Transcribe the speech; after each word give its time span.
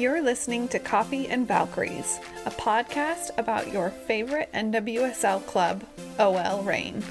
You're 0.00 0.22
listening 0.22 0.66
to 0.68 0.78
Coffee 0.78 1.28
and 1.28 1.46
Valkyries, 1.46 2.20
a 2.46 2.50
podcast 2.50 3.36
about 3.36 3.70
your 3.70 3.90
favorite 3.90 4.50
NWSL 4.54 5.44
club, 5.44 5.84
OL 6.18 6.62
Reign. 6.62 7.04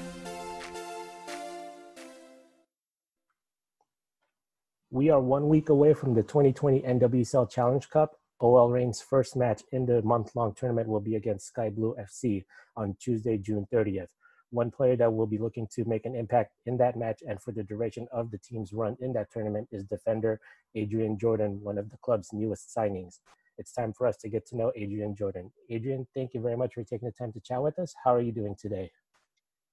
We 4.90 5.08
are 5.08 5.20
one 5.20 5.48
week 5.48 5.68
away 5.68 5.94
from 5.94 6.14
the 6.14 6.24
2020 6.24 6.80
NWSL 6.80 7.48
Challenge 7.48 7.88
Cup. 7.90 8.16
OL 8.40 8.70
Reign's 8.70 9.00
first 9.00 9.36
match 9.36 9.62
in 9.70 9.86
the 9.86 10.02
month 10.02 10.34
long 10.34 10.52
tournament 10.52 10.88
will 10.88 10.98
be 10.98 11.14
against 11.14 11.46
Sky 11.46 11.70
Blue 11.70 11.94
FC 11.94 12.44
on 12.76 12.96
Tuesday, 12.98 13.38
June 13.38 13.68
30th. 13.72 14.08
One 14.50 14.70
player 14.70 14.96
that 14.96 15.12
will 15.12 15.26
be 15.26 15.38
looking 15.38 15.68
to 15.74 15.84
make 15.84 16.06
an 16.06 16.14
impact 16.14 16.52
in 16.66 16.76
that 16.78 16.96
match 16.96 17.22
and 17.26 17.40
for 17.40 17.52
the 17.52 17.62
duration 17.62 18.08
of 18.12 18.30
the 18.30 18.38
team's 18.38 18.72
run 18.72 18.96
in 19.00 19.12
that 19.12 19.30
tournament 19.30 19.68
is 19.70 19.84
defender 19.84 20.40
Adrienne 20.76 21.18
Jordan, 21.18 21.60
one 21.62 21.78
of 21.78 21.90
the 21.90 21.96
club's 21.98 22.32
newest 22.32 22.74
signings. 22.74 23.20
It's 23.58 23.72
time 23.72 23.92
for 23.92 24.06
us 24.06 24.16
to 24.18 24.28
get 24.28 24.46
to 24.48 24.56
know 24.56 24.72
Adrienne 24.76 25.14
Jordan. 25.14 25.52
Adrienne, 25.70 26.06
thank 26.14 26.34
you 26.34 26.40
very 26.40 26.56
much 26.56 26.74
for 26.74 26.82
taking 26.82 27.06
the 27.06 27.12
time 27.12 27.32
to 27.32 27.40
chat 27.40 27.62
with 27.62 27.78
us. 27.78 27.94
How 28.02 28.14
are 28.14 28.20
you 28.20 28.32
doing 28.32 28.56
today? 28.58 28.90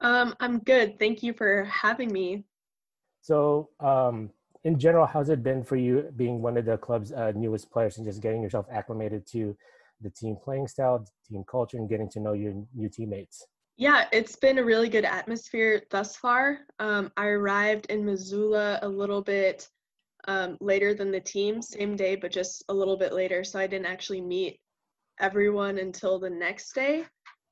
Um, 0.01 0.35
I'm 0.39 0.59
good. 0.59 0.99
Thank 0.99 1.23
you 1.23 1.33
for 1.33 1.63
having 1.65 2.11
me. 2.11 2.45
So, 3.21 3.69
um, 3.79 4.29
in 4.63 4.77
general, 4.77 5.05
how's 5.05 5.29
it 5.29 5.43
been 5.43 5.63
for 5.63 5.75
you 5.75 6.11
being 6.15 6.41
one 6.41 6.57
of 6.57 6.65
the 6.65 6.77
club's 6.77 7.11
uh, 7.11 7.31
newest 7.35 7.71
players 7.71 7.97
and 7.97 8.05
just 8.05 8.21
getting 8.21 8.41
yourself 8.41 8.65
acclimated 8.71 9.25
to 9.27 9.55
the 10.01 10.09
team 10.09 10.35
playing 10.35 10.67
style, 10.67 11.05
team 11.27 11.43
culture, 11.49 11.77
and 11.77 11.89
getting 11.89 12.09
to 12.09 12.19
know 12.19 12.33
your 12.33 12.53
new 12.75 12.89
teammates? 12.89 13.47
Yeah, 13.79 14.05
it's 14.11 14.35
been 14.35 14.57
a 14.57 14.63
really 14.65 14.89
good 14.89 15.05
atmosphere 15.05 15.83
thus 15.91 16.15
far. 16.15 16.61
Um, 16.79 17.11
I 17.15 17.27
arrived 17.27 17.85
in 17.91 18.03
Missoula 18.03 18.79
a 18.81 18.87
little 18.87 19.21
bit 19.21 19.69
um, 20.27 20.57
later 20.59 20.95
than 20.95 21.11
the 21.11 21.19
team, 21.19 21.61
same 21.61 21.95
day, 21.95 22.15
but 22.15 22.31
just 22.31 22.63
a 22.69 22.73
little 22.73 22.97
bit 22.97 23.13
later. 23.13 23.43
So 23.43 23.59
I 23.59 23.67
didn't 23.67 23.85
actually 23.85 24.21
meet 24.21 24.59
everyone 25.19 25.77
until 25.77 26.17
the 26.17 26.29
next 26.29 26.73
day. 26.73 27.05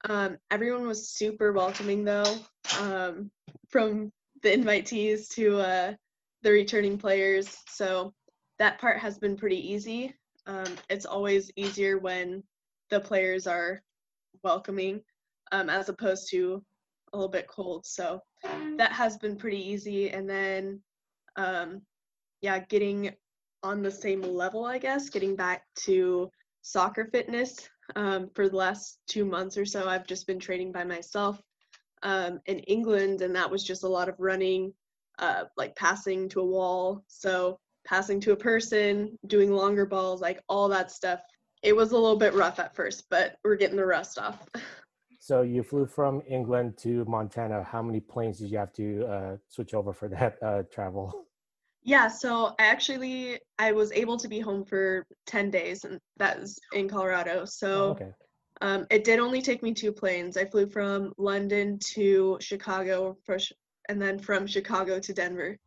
Um, 0.10 0.38
everyone 0.50 0.88
was 0.88 1.10
super 1.10 1.54
welcoming 1.54 2.04
though, 2.04 2.38
um, 2.80 3.30
from 3.70 4.12
the 4.42 4.50
invitees 4.50 5.30
to 5.36 5.60
uh, 5.60 5.94
the 6.42 6.52
returning 6.52 6.98
players. 6.98 7.56
So 7.70 8.14
that 8.58 8.80
part 8.80 8.98
has 8.98 9.20
been 9.20 9.38
pretty 9.38 9.74
easy. 9.74 10.16
Um, 10.48 10.76
it's 10.90 11.06
always 11.06 11.52
easier 11.56 12.00
when 12.00 12.42
the 12.90 13.00
players 13.00 13.46
are 13.46 13.84
welcoming 14.44 15.02
um, 15.52 15.70
as 15.70 15.90
opposed 15.90 16.30
to 16.32 16.64
a 17.14 17.18
little 17.18 17.30
bit 17.30 17.48
cold. 17.48 17.86
So 17.86 18.22
that 18.78 18.92
has 18.92 19.18
been 19.18 19.38
pretty 19.38 19.70
easy. 19.70 20.10
And 20.10 20.30
then, 20.30 20.82
um, 21.36 21.82
yeah, 22.42 22.60
getting 22.60 23.14
on 23.64 23.82
the 23.82 23.92
same 23.92 24.22
level, 24.22 24.66
I 24.66 24.78
guess, 24.78 25.10
getting 25.10 25.36
back 25.36 25.64
to 25.86 26.30
soccer 26.62 27.06
fitness. 27.06 27.70
Um, 27.96 28.30
for 28.34 28.50
the 28.50 28.56
last 28.56 29.00
two 29.08 29.26
months 29.26 29.58
or 29.58 29.66
so, 29.66 29.88
I've 29.88 30.08
just 30.08 30.28
been 30.28 30.40
training 30.40 30.72
by 30.72 30.84
myself 30.84 31.40
um, 32.04 32.40
in 32.48 32.60
England, 32.60 33.22
and 33.22 33.36
that 33.36 33.50
was 33.50 33.64
just 33.64 33.84
a 33.84 33.88
lot 33.88 34.10
of 34.10 34.16
running, 34.20 34.74
uh, 35.20 35.44
like 35.56 35.76
passing 35.76 36.28
to 36.30 36.42
a 36.42 36.46
wall. 36.46 37.04
So 37.08 37.60
passing 37.86 38.20
to 38.22 38.32
a 38.32 38.38
person, 38.38 39.18
doing 39.28 39.52
longer 39.52 39.86
balls, 39.86 40.22
like 40.22 40.42
all 40.50 40.68
that 40.70 40.92
stuff. 40.92 41.22
It 41.64 41.76
was 41.76 41.92
a 41.92 41.98
little 41.98 42.18
bit 42.18 42.34
rough 42.34 42.60
at 42.60 42.76
first, 42.76 43.06
but 43.10 43.38
we're 43.44 43.56
getting 43.56 43.78
the 43.78 43.86
rust 43.86 44.18
off. 44.18 44.48
So 45.26 45.42
you 45.42 45.64
flew 45.64 45.88
from 45.88 46.22
England 46.28 46.78
to 46.84 47.04
Montana. 47.06 47.64
How 47.64 47.82
many 47.82 48.00
planes 48.00 48.38
did 48.38 48.52
you 48.52 48.60
have 48.60 48.72
to 48.74 49.08
uh, 49.08 49.38
switch 49.48 49.74
over 49.74 49.92
for 49.92 50.08
that 50.10 50.38
uh, 50.44 50.62
travel? 50.72 51.26
Yeah, 51.82 52.08
so 52.10 52.54
I 52.60 52.68
actually 52.68 53.40
I 53.58 53.72
was 53.72 53.92
able 53.94 54.18
to 54.18 54.28
be 54.28 54.40
home 54.40 54.64
for 54.66 55.04
ten 55.26 55.50
days, 55.50 55.84
and 55.84 56.00
that 56.18 56.40
was 56.40 56.60
in 56.74 56.88
Colorado. 56.88 57.44
So 57.46 57.68
Oh, 57.68 57.90
okay. 57.94 58.12
um, 58.62 58.86
it 58.92 59.04
did 59.04 59.18
only 59.18 59.42
take 59.42 59.64
me 59.64 59.74
two 59.74 59.92
planes. 59.92 60.38
I 60.38 60.46
flew 60.46 60.68
from 60.68 61.12
London 61.18 61.80
to 61.96 62.38
Chicago, 62.40 63.18
for, 63.26 63.40
Ch- 63.40 63.54
and 63.90 64.00
then 64.00 64.20
from 64.20 64.46
Chicago 64.46 65.00
to 65.00 65.12
Denver. 65.12 65.58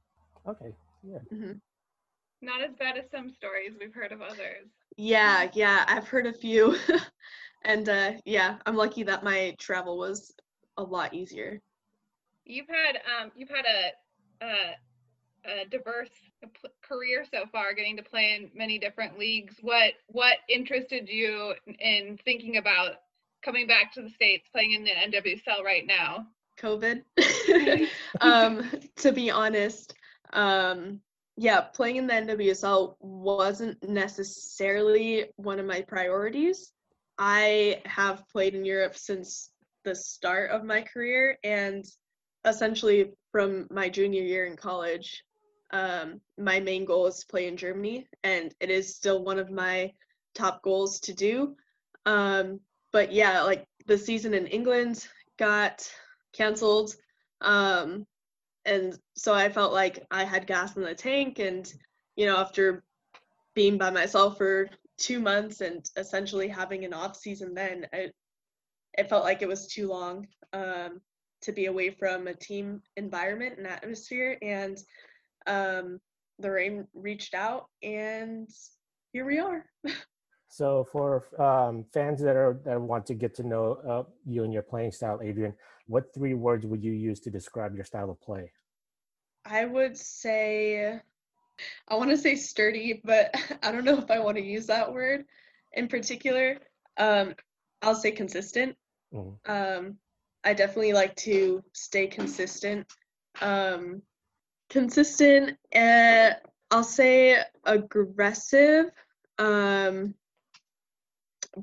Okay. 0.46 0.72
Yeah. 1.02 1.18
hmm 1.36 1.54
Not 2.42 2.62
as 2.62 2.76
bad 2.78 2.96
as 2.96 3.10
some 3.10 3.28
stories 3.28 3.72
we've 3.80 3.92
heard 3.94 4.12
of 4.12 4.22
others. 4.22 4.68
Yeah, 4.96 5.48
yeah, 5.52 5.84
I've 5.88 6.06
heard 6.06 6.26
a 6.26 6.32
few, 6.32 6.76
and 7.68 7.88
uh, 7.88 8.12
yeah, 8.24 8.56
I'm 8.66 8.74
lucky 8.74 9.04
that 9.04 9.22
my 9.22 9.54
travel 9.58 9.98
was 9.98 10.32
a 10.78 10.82
lot 10.82 11.14
easier. 11.14 11.60
You've 12.44 12.66
had 12.66 12.96
um, 12.96 13.30
you've 13.36 13.50
had 13.50 13.66
a, 13.66 14.44
a, 14.44 15.60
a 15.62 15.68
diverse 15.70 16.08
career 16.82 17.24
so 17.30 17.44
far, 17.52 17.74
getting 17.74 17.98
to 17.98 18.02
play 18.02 18.34
in 18.34 18.50
many 18.58 18.78
different 18.78 19.18
leagues. 19.18 19.56
What 19.60 19.92
what 20.06 20.38
interested 20.48 21.08
you 21.08 21.54
in 21.78 22.18
thinking 22.24 22.56
about 22.56 22.92
coming 23.44 23.66
back 23.66 23.92
to 23.92 24.02
the 24.02 24.10
states, 24.10 24.48
playing 24.50 24.72
in 24.72 24.84
the 24.84 24.90
NWSL 24.90 25.62
right 25.62 25.86
now? 25.86 26.26
COVID. 26.58 27.02
um, 28.22 28.68
to 28.96 29.12
be 29.12 29.30
honest, 29.30 29.94
um, 30.32 31.00
yeah, 31.36 31.60
playing 31.60 31.96
in 31.96 32.06
the 32.06 32.14
NWSL 32.14 32.96
wasn't 32.98 33.86
necessarily 33.86 35.26
one 35.36 35.60
of 35.60 35.66
my 35.66 35.82
priorities. 35.82 36.72
I 37.18 37.82
have 37.84 38.28
played 38.28 38.54
in 38.54 38.64
Europe 38.64 38.96
since 38.96 39.50
the 39.84 39.94
start 39.94 40.50
of 40.50 40.64
my 40.64 40.82
career, 40.82 41.38
and 41.42 41.84
essentially 42.44 43.12
from 43.32 43.66
my 43.70 43.88
junior 43.88 44.22
year 44.22 44.46
in 44.46 44.56
college, 44.56 45.24
um, 45.72 46.20
my 46.38 46.60
main 46.60 46.84
goal 46.84 47.06
is 47.06 47.20
to 47.20 47.26
play 47.26 47.46
in 47.46 47.56
Germany, 47.56 48.06
and 48.22 48.54
it 48.60 48.70
is 48.70 48.96
still 48.96 49.24
one 49.24 49.38
of 49.38 49.50
my 49.50 49.92
top 50.34 50.62
goals 50.62 51.00
to 51.00 51.14
do. 51.14 51.56
Um, 52.06 52.60
but 52.92 53.12
yeah, 53.12 53.42
like 53.42 53.66
the 53.86 53.98
season 53.98 54.34
in 54.34 54.46
England 54.46 55.06
got 55.38 55.90
canceled. 56.32 56.94
Um, 57.40 58.06
and 58.64 58.98
so 59.16 59.34
I 59.34 59.48
felt 59.48 59.72
like 59.72 60.04
I 60.10 60.24
had 60.24 60.46
gas 60.46 60.76
in 60.76 60.82
the 60.82 60.94
tank. 60.94 61.38
And, 61.38 61.70
you 62.16 62.26
know, 62.26 62.36
after 62.36 62.82
being 63.54 63.78
by 63.78 63.90
myself 63.90 64.38
for 64.38 64.68
two 64.98 65.20
months 65.20 65.60
and 65.60 65.88
essentially 65.96 66.48
having 66.48 66.84
an 66.84 66.92
off 66.92 67.16
season, 67.16 67.54
then 67.54 67.86
I, 67.92 68.10
it 68.96 69.08
felt 69.08 69.24
like 69.24 69.42
it 69.42 69.48
was 69.48 69.66
too 69.66 69.88
long 69.88 70.26
um, 70.52 71.00
to 71.42 71.52
be 71.52 71.66
away 71.66 71.90
from 71.90 72.26
a 72.26 72.34
team 72.34 72.82
environment 72.96 73.58
and 73.58 73.66
atmosphere. 73.66 74.36
And 74.42 74.78
um, 75.46 76.00
the 76.38 76.50
Reign 76.50 76.86
reached 76.94 77.34
out, 77.34 77.66
and 77.82 78.48
here 79.12 79.24
we 79.24 79.38
are. 79.38 79.64
So 80.50 80.86
for 80.90 81.26
um, 81.38 81.84
fans 81.92 82.22
that 82.22 82.34
are 82.34 82.58
that 82.64 82.80
want 82.80 83.04
to 83.06 83.14
get 83.14 83.34
to 83.34 83.42
know 83.42 83.74
uh, 83.86 84.04
you 84.24 84.44
and 84.44 84.52
your 84.52 84.62
playing 84.62 84.92
style, 84.92 85.20
Adrienne, 85.22 85.52
what 85.86 86.12
three 86.14 86.34
words 86.34 86.66
would 86.66 86.82
you 86.82 86.92
use 86.92 87.20
to 87.20 87.30
describe 87.30 87.74
your 87.74 87.84
style 87.84 88.10
of 88.10 88.20
play? 88.22 88.50
I 89.44 89.66
would 89.66 89.96
say, 89.96 91.00
I 91.88 91.96
want 91.96 92.10
to 92.10 92.16
say 92.16 92.34
sturdy, 92.34 93.00
but 93.04 93.34
I 93.62 93.72
don't 93.72 93.84
know 93.84 93.98
if 93.98 94.10
I 94.10 94.18
want 94.18 94.36
to 94.36 94.42
use 94.44 94.66
that 94.66 94.92
word 94.92 95.24
in 95.72 95.88
particular. 95.88 96.58
Um, 96.96 97.34
I'll 97.82 97.94
say 97.94 98.10
consistent. 98.10 98.76
Mhm. 99.14 99.36
Um, 99.46 99.98
I 100.44 100.54
definitely 100.54 100.92
like 100.92 101.14
to 101.16 101.62
stay 101.72 102.06
consistent. 102.06 102.86
Um, 103.40 104.02
consistent, 104.70 105.56
uh, 105.74 106.30
I'll 106.70 106.84
say 106.84 107.42
aggressive, 107.64 108.90
um, 109.38 110.14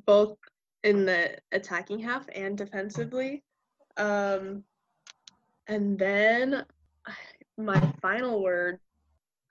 both 0.04 0.36
in 0.82 1.04
the 1.04 1.38
attacking 1.52 2.00
half 2.00 2.26
and 2.34 2.56
defensively. 2.56 3.42
Um, 3.96 4.64
and 5.66 5.98
then 5.98 6.64
my 7.56 7.80
final 8.02 8.42
word, 8.42 8.78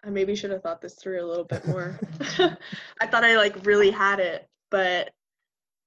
I 0.06 0.10
maybe 0.10 0.36
should 0.36 0.52
have 0.52 0.62
thought 0.62 0.82
this 0.82 0.94
through 0.96 1.24
a 1.24 1.28
little 1.28 1.44
bit 1.46 1.66
more. 1.66 2.00
I 3.02 3.08
thought 3.08 3.24
I 3.24 3.38
like 3.38 3.66
really 3.66 3.90
had 3.90 4.20
it, 4.20 4.48
but 4.70 5.12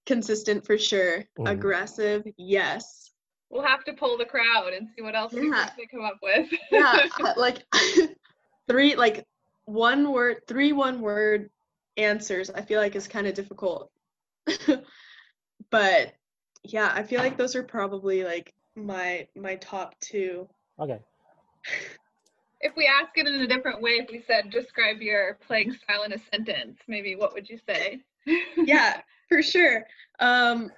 consistent 0.07 0.67
for 0.67 0.77
sure. 0.77 1.25
Mhm. 1.39 1.51
Aggressive, 1.51 2.25
yes. 2.37 3.13
We'll 3.51 3.63
have 3.63 3.85
to 3.85 3.93
pull 3.93 4.19
the 4.19 4.25
crowd 4.25 4.73
and 4.75 4.89
see 4.95 5.03
what 5.03 5.15
else 5.15 5.33
we 5.33 5.49
Yeah. 5.49 5.71
they 5.77 5.87
come 5.87 6.05
up 6.05 6.19
with. 6.23 6.49
Yeah, 6.73 7.07
like 7.37 7.65
three 8.67 8.97
like 8.97 9.25
one 9.67 10.11
word, 10.13 10.39
three 10.49 10.73
one 10.73 11.01
word 11.01 11.51
answers. 11.97 12.51
I 12.51 12.63
feel 12.63 12.81
like 12.81 12.97
is 12.97 13.07
kind 13.07 13.27
of 13.27 13.35
difficult. 13.35 13.91
but 15.71 16.13
yeah, 16.65 16.91
I 16.93 17.03
feel 17.05 17.21
like 17.21 17.37
those 17.37 17.55
are 17.55 17.63
probably 17.63 18.25
like 18.25 18.53
my 18.75 19.29
my 19.37 19.57
top 19.57 19.95
two. 20.01 20.49
Okay. 20.81 20.99
If 22.61 22.75
we 22.77 22.87
ask 22.87 23.17
it 23.17 23.27
in 23.27 23.41
a 23.41 23.47
different 23.47 23.81
way, 23.81 23.93
if 23.93 24.11
we 24.11 24.23
said 24.27 24.51
describe 24.51 25.01
your 25.01 25.39
playing 25.47 25.73
style 25.73 26.03
in 26.03 26.13
a 26.13 26.19
sentence, 26.33 26.79
maybe 26.89 27.15
what 27.15 27.33
would 27.35 27.49
you 27.49 27.59
say? 27.69 28.01
yeah, 28.57 29.01
for 29.29 29.43
sure. 29.43 29.85
Um, 30.19 30.71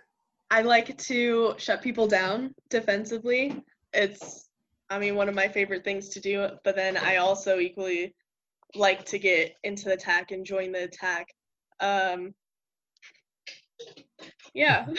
I 0.51 0.63
like 0.63 0.97
to 0.99 1.55
shut 1.59 1.83
people 1.83 2.07
down 2.07 2.55
defensively. 2.69 3.63
It's, 3.93 4.49
I 4.91 4.99
mean, 4.99 5.15
one 5.15 5.29
of 5.29 5.35
my 5.35 5.49
favorite 5.49 5.85
things 5.85 6.09
to 6.11 6.21
do. 6.21 6.49
But 6.65 6.77
then 6.77 6.97
I 6.97 7.17
also 7.17 7.59
equally 7.59 8.15
like 8.75 9.05
to 9.07 9.19
get 9.19 9.57
into 9.65 9.85
the 9.85 9.95
attack 9.95 10.33
and 10.33 10.45
join 10.45 10.73
the 10.73 10.85
attack. 10.85 11.35
Um, 11.81 12.35
yeah. 14.55 14.87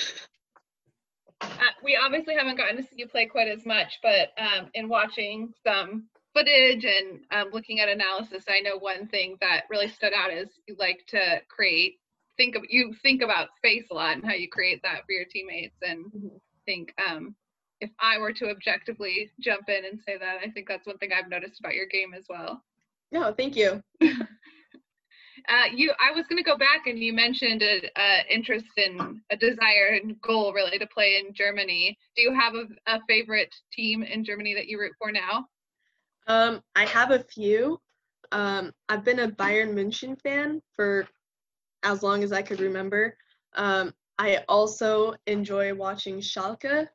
Uh, 1.43 1.47
we 1.83 1.97
obviously 1.97 2.35
haven't 2.35 2.55
gotten 2.55 2.77
to 2.77 2.83
see 2.83 2.97
you 2.97 3.07
play 3.07 3.25
quite 3.25 3.47
as 3.47 3.65
much, 3.65 3.97
but 4.03 4.29
um, 4.37 4.69
in 4.75 4.87
watching 4.87 5.51
some 5.65 6.03
footage 6.33 6.85
and 6.85 7.19
um, 7.31 7.49
looking 7.51 7.79
at 7.79 7.89
analysis, 7.89 8.43
I 8.47 8.61
know 8.61 8.77
one 8.77 9.07
thing 9.07 9.37
that 9.41 9.63
really 9.69 9.87
stood 9.87 10.13
out 10.13 10.31
is 10.31 10.49
you 10.67 10.75
like 10.79 10.99
to 11.09 11.41
create, 11.49 11.99
think 12.37 12.55
of 12.55 12.63
you 12.69 12.93
think 13.01 13.21
about 13.21 13.49
space 13.57 13.85
a 13.91 13.93
lot 13.93 14.15
and 14.15 14.25
how 14.25 14.33
you 14.33 14.49
create 14.49 14.81
that 14.83 15.05
for 15.05 15.11
your 15.11 15.25
teammates. 15.25 15.75
And 15.81 16.05
Mhm. 16.11 16.39
think 16.65 16.93
um, 17.05 17.35
if 17.79 17.89
I 17.99 18.19
were 18.19 18.33
to 18.33 18.49
objectively 18.49 19.31
jump 19.39 19.67
in 19.69 19.85
and 19.85 19.99
say 20.05 20.17
that, 20.17 20.39
I 20.43 20.49
think 20.51 20.67
that's 20.67 20.87
one 20.87 20.97
thing 20.99 21.11
I've 21.11 21.29
noticed 21.29 21.59
about 21.59 21.75
your 21.75 21.87
game 21.87 22.13
as 22.13 22.25
well. 22.29 22.63
No, 23.11 23.33
thank 23.33 23.55
you. 23.55 23.81
Uh, 25.47 25.65
you, 25.73 25.91
I 25.99 26.11
was 26.11 26.27
going 26.27 26.37
to 26.43 26.47
go 26.47 26.57
back, 26.57 26.85
and 26.85 26.99
you 26.99 27.13
mentioned 27.13 27.63
a, 27.63 27.89
a 27.97 28.25
interest 28.29 28.65
in 28.77 29.21
a 29.31 29.37
desire 29.37 29.99
and 30.01 30.19
goal 30.21 30.53
really 30.53 30.77
to 30.77 30.87
play 30.87 31.19
in 31.19 31.33
Germany. 31.33 31.97
Do 32.15 32.21
you 32.21 32.33
have 32.33 32.53
a, 32.53 32.65
a 32.85 32.99
favorite 33.07 33.53
team 33.73 34.03
in 34.03 34.23
Germany 34.23 34.53
that 34.53 34.67
you 34.67 34.79
root 34.79 34.93
for 34.99 35.11
now? 35.11 35.47
Um, 36.27 36.61
I 36.75 36.85
have 36.85 37.11
a 37.11 37.19
few. 37.19 37.79
Um, 38.31 38.71
I've 38.87 39.03
been 39.03 39.19
a 39.19 39.27
Bayern 39.27 39.73
München 39.73 40.19
fan 40.21 40.61
for 40.75 41.07
as 41.83 42.03
long 42.03 42.23
as 42.23 42.31
I 42.31 42.41
could 42.41 42.59
remember. 42.59 43.17
Um, 43.55 43.93
I 44.17 44.43
also 44.47 45.15
enjoy 45.27 45.73
watching 45.73 46.19
Schalke. 46.19 46.87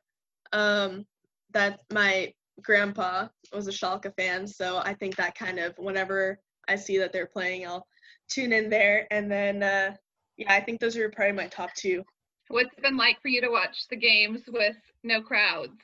Um, 0.53 1.05
that 1.51 1.79
my 1.91 2.33
grandpa 2.61 3.27
was 3.53 3.67
a 3.67 3.71
Schalke 3.71 4.13
fan, 4.15 4.47
so 4.47 4.77
I 4.77 4.93
think 4.93 5.15
that 5.15 5.35
kind 5.35 5.59
of 5.59 5.77
whenever 5.77 6.39
I 6.67 6.75
see 6.75 6.97
that 6.97 7.11
they're 7.13 7.27
playing, 7.27 7.65
I'll 7.67 7.85
tune 8.29 8.53
in 8.53 8.69
there. 8.69 9.07
And 9.11 9.31
then, 9.31 9.63
uh, 9.63 9.95
yeah, 10.37 10.53
I 10.53 10.61
think 10.61 10.79
those 10.79 10.97
are 10.97 11.09
probably 11.09 11.33
my 11.33 11.47
top 11.47 11.73
two. 11.75 12.03
What's 12.49 12.73
it 12.77 12.81
been 12.81 12.97
like 12.97 13.21
for 13.21 13.27
you 13.27 13.41
to 13.41 13.49
watch 13.49 13.87
the 13.89 13.95
games 13.95 14.41
with 14.47 14.77
no 15.03 15.21
crowds? 15.21 15.81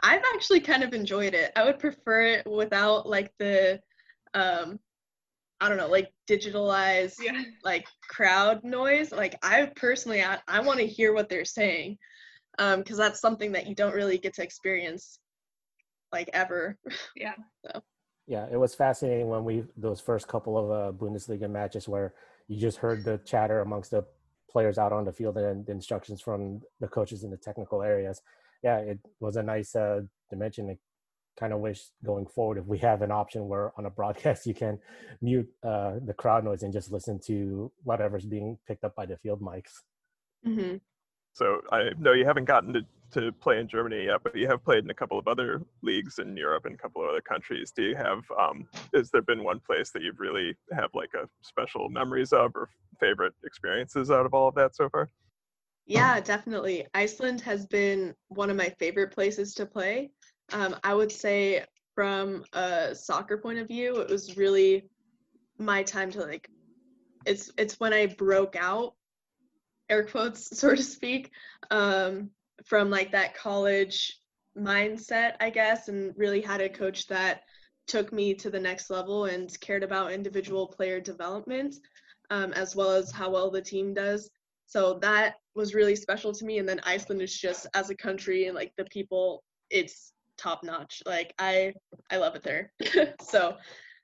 I've 0.00 0.22
actually 0.34 0.60
kind 0.60 0.82
of 0.82 0.94
enjoyed 0.94 1.34
it. 1.34 1.52
I 1.56 1.64
would 1.64 1.78
prefer 1.78 2.22
it 2.22 2.46
without 2.46 3.08
like 3.08 3.32
the 3.38 3.80
um 4.34 4.78
I 5.60 5.68
don't 5.68 5.78
know, 5.78 5.88
like 5.88 6.12
digitalized 6.30 7.16
Yeah. 7.20 7.42
like 7.64 7.86
crowd 8.08 8.62
noise. 8.62 9.10
Like 9.10 9.36
I 9.42 9.70
personally 9.76 10.22
I, 10.22 10.38
I 10.46 10.60
want 10.60 10.78
to 10.78 10.86
hear 10.86 11.12
what 11.12 11.28
they're 11.28 11.44
saying. 11.44 11.98
Um 12.58 12.84
cuz 12.84 12.96
that's 12.96 13.20
something 13.20 13.52
that 13.52 13.66
you 13.66 13.74
don't 13.74 13.94
really 13.94 14.18
get 14.18 14.34
to 14.34 14.42
experience 14.42 15.18
like 16.12 16.30
ever. 16.32 16.78
Yeah. 17.16 17.34
so 17.66 17.82
Yeah, 18.26 18.46
it 18.50 18.56
was 18.56 18.74
fascinating 18.74 19.28
when 19.28 19.44
we 19.44 19.64
those 19.76 20.00
first 20.00 20.28
couple 20.28 20.56
of 20.56 20.70
uh, 20.70 20.96
Bundesliga 20.96 21.50
matches 21.50 21.88
where 21.88 22.14
you 22.46 22.56
just 22.58 22.78
heard 22.78 23.04
the 23.04 23.18
chatter 23.24 23.60
amongst 23.60 23.90
the 23.90 24.04
players 24.50 24.78
out 24.78 24.92
on 24.92 25.04
the 25.04 25.12
field 25.12 25.36
and 25.36 25.66
the 25.66 25.72
instructions 25.72 26.20
from 26.20 26.62
the 26.80 26.88
coaches 26.88 27.24
in 27.24 27.30
the 27.30 27.36
technical 27.36 27.82
areas. 27.82 28.22
Yeah, 28.62 28.78
it 28.78 28.98
was 29.20 29.36
a 29.36 29.42
nice 29.42 29.74
uh, 29.76 30.00
dimension. 30.30 30.70
I 30.70 30.78
kind 31.38 31.52
of 31.52 31.60
wish 31.60 31.80
going 32.04 32.26
forward 32.26 32.58
if 32.58 32.66
we 32.66 32.78
have 32.78 33.02
an 33.02 33.12
option 33.12 33.46
where 33.46 33.72
on 33.78 33.86
a 33.86 33.90
broadcast 33.90 34.46
you 34.50 34.54
can 34.54 34.78
mute 35.20 35.48
uh, 35.62 35.94
the 36.04 36.14
crowd 36.14 36.44
noise 36.44 36.62
and 36.62 36.72
just 36.72 36.92
listen 36.92 37.20
to 37.26 37.70
whatever's 37.84 38.26
being 38.26 38.58
picked 38.66 38.84
up 38.84 38.94
by 38.94 39.06
the 39.06 39.16
field 39.16 39.40
mics. 39.40 39.72
hmm 40.44 40.76
So 41.34 41.60
I 41.70 41.90
know 41.98 42.12
you 42.12 42.24
haven't 42.24 42.46
gotten 42.46 42.72
to, 42.72 42.82
to 43.12 43.32
play 43.32 43.60
in 43.60 43.68
Germany 43.68 44.06
yet, 44.06 44.22
but 44.24 44.36
you 44.36 44.48
have 44.48 44.64
played 44.64 44.84
in 44.84 44.90
a 44.90 44.94
couple 44.94 45.18
of 45.18 45.28
other 45.28 45.62
leagues 45.82 46.18
in 46.18 46.36
Europe 46.36 46.64
and 46.66 46.74
a 46.74 46.78
couple 46.78 47.02
of 47.02 47.08
other 47.08 47.20
countries. 47.20 47.72
Do 47.74 47.82
you 47.82 47.96
have, 47.96 48.22
um, 48.38 48.66
has 48.92 49.10
there 49.10 49.22
been 49.22 49.44
one 49.44 49.60
place 49.60 49.90
that 49.92 50.02
you've 50.02 50.20
really 50.20 50.56
have 50.72 50.90
like 50.94 51.14
a 51.14 51.28
special 51.42 51.88
memories 51.88 52.32
of 52.32 52.52
or 52.56 52.68
favorite 52.98 53.34
experiences 53.44 54.10
out 54.10 54.26
of 54.26 54.34
all 54.34 54.48
of 54.48 54.54
that 54.56 54.74
so 54.74 54.88
far? 54.88 55.08
Yeah, 55.88 56.20
definitely. 56.20 56.86
Iceland 56.92 57.40
has 57.40 57.66
been 57.66 58.14
one 58.28 58.50
of 58.50 58.56
my 58.56 58.68
favorite 58.78 59.10
places 59.10 59.54
to 59.54 59.64
play. 59.64 60.10
Um, 60.52 60.76
I 60.84 60.94
would 60.94 61.10
say 61.10 61.64
from 61.94 62.44
a 62.52 62.94
soccer 62.94 63.38
point 63.38 63.58
of 63.58 63.68
view, 63.68 63.96
it 63.96 64.10
was 64.10 64.36
really 64.36 64.90
my 65.58 65.82
time 65.82 66.10
to 66.10 66.20
like 66.20 66.48
it's 67.24 67.50
it's 67.56 67.80
when 67.80 67.94
I 67.94 68.04
broke 68.06 68.54
out, 68.54 68.94
air 69.88 70.04
quotes, 70.04 70.58
so 70.58 70.74
to 70.74 70.82
speak, 70.82 71.30
um, 71.70 72.30
from 72.66 72.90
like 72.90 73.12
that 73.12 73.34
college 73.34 74.20
mindset, 74.58 75.36
I 75.40 75.48
guess, 75.48 75.88
and 75.88 76.12
really 76.18 76.42
had 76.42 76.60
a 76.60 76.68
coach 76.68 77.06
that 77.06 77.44
took 77.86 78.12
me 78.12 78.34
to 78.34 78.50
the 78.50 78.60
next 78.60 78.90
level 78.90 79.24
and 79.24 79.58
cared 79.60 79.82
about 79.82 80.12
individual 80.12 80.66
player 80.66 81.00
development, 81.00 81.76
um, 82.28 82.52
as 82.52 82.76
well 82.76 82.90
as 82.90 83.10
how 83.10 83.30
well 83.30 83.50
the 83.50 83.62
team 83.62 83.94
does. 83.94 84.28
So 84.68 84.98
that 85.00 85.36
was 85.54 85.74
really 85.74 85.96
special 85.96 86.32
to 86.32 86.44
me. 86.44 86.58
And 86.58 86.68
then 86.68 86.80
Iceland 86.84 87.22
is 87.22 87.34
just 87.34 87.66
as 87.74 87.88
a 87.88 87.94
country 87.94 88.46
and 88.46 88.54
like 88.54 88.72
the 88.76 88.84
people, 88.84 89.42
it's 89.70 90.12
top 90.36 90.62
notch. 90.62 91.02
Like 91.06 91.34
I 91.38 91.72
I 92.10 92.18
love 92.18 92.36
it 92.36 92.42
there. 92.42 92.70
so 93.22 93.56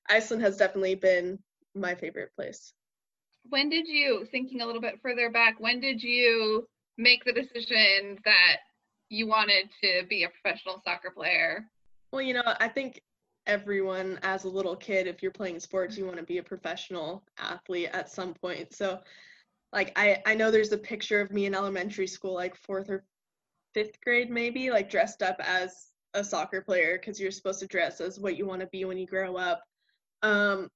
Iceland 0.09 0.43
has 0.43 0.57
definitely 0.57 0.95
been 0.95 1.39
my 1.75 1.95
favorite 1.95 2.31
place. 2.35 2.73
When 3.51 3.69
did 3.69 3.87
you, 3.87 4.27
thinking 4.31 4.63
a 4.63 4.67
little 4.67 4.81
bit 4.81 5.01
further 5.03 5.31
back, 5.31 5.57
when 5.61 5.81
did 5.81 6.03
you 6.03 6.67
make 6.97 7.25
the 7.25 7.33
decision 7.33 8.19
that 8.25 8.57
you 9.11 9.27
wanted 9.27 9.69
to 9.83 10.07
be 10.09 10.25
a 10.25 10.31
professional 10.31 10.81
soccer 10.83 11.11
player? 11.11 11.67
Well, 12.11 12.23
you 12.23 12.33
know, 12.33 12.55
I 12.59 12.69
think 12.69 13.03
everyone 13.47 14.19
as 14.23 14.45
a 14.45 14.49
little 14.49 14.77
kid, 14.77 15.07
if 15.07 15.23
you're 15.23 15.31
playing 15.31 15.61
sports, 15.61 15.99
you 15.99 16.07
want 16.07 16.17
to 16.17 16.23
be 16.23 16.39
a 16.39 16.43
professional 16.43 17.23
athlete 17.39 17.91
at 17.93 18.09
some 18.09 18.33
point. 18.33 18.75
So 18.75 19.01
like 19.75 19.93
I, 19.97 20.23
I 20.25 20.35
know 20.35 20.51
there's 20.51 20.73
a 20.73 20.79
picture 20.79 21.21
of 21.21 21.33
me 21.33 21.47
in 21.47 21.55
elementary 21.55 22.07
school, 22.07 22.35
like 22.35 22.57
fourth 22.57 22.89
or 22.89 23.05
fifth 23.75 24.01
grade 24.03 24.31
maybe, 24.31 24.71
like 24.71 24.89
dressed 24.89 25.21
up 25.21 25.37
as 25.41 25.89
a 26.15 26.23
soccer 26.23 26.63
player 26.63 26.97
because 26.99 27.21
you're 27.21 27.33
supposed 27.33 27.61
to 27.61 27.67
dress 27.67 28.01
as 28.01 28.21
what 28.21 28.37
you 28.37 28.47
want 28.47 28.61
to 28.61 28.69
be 28.69 28.85
when 28.85 28.97
you 28.97 29.07
grow 29.07 29.37
up. 29.37 29.63
Um, 30.23 30.69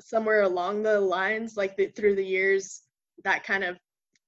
somewhere 0.00 0.42
along 0.42 0.82
the 0.82 1.00
lines, 1.00 1.56
like 1.56 1.76
the, 1.76 1.86
through 1.86 2.16
the 2.16 2.24
years, 2.24 2.82
that 3.24 3.44
kind 3.44 3.62
of 3.62 3.78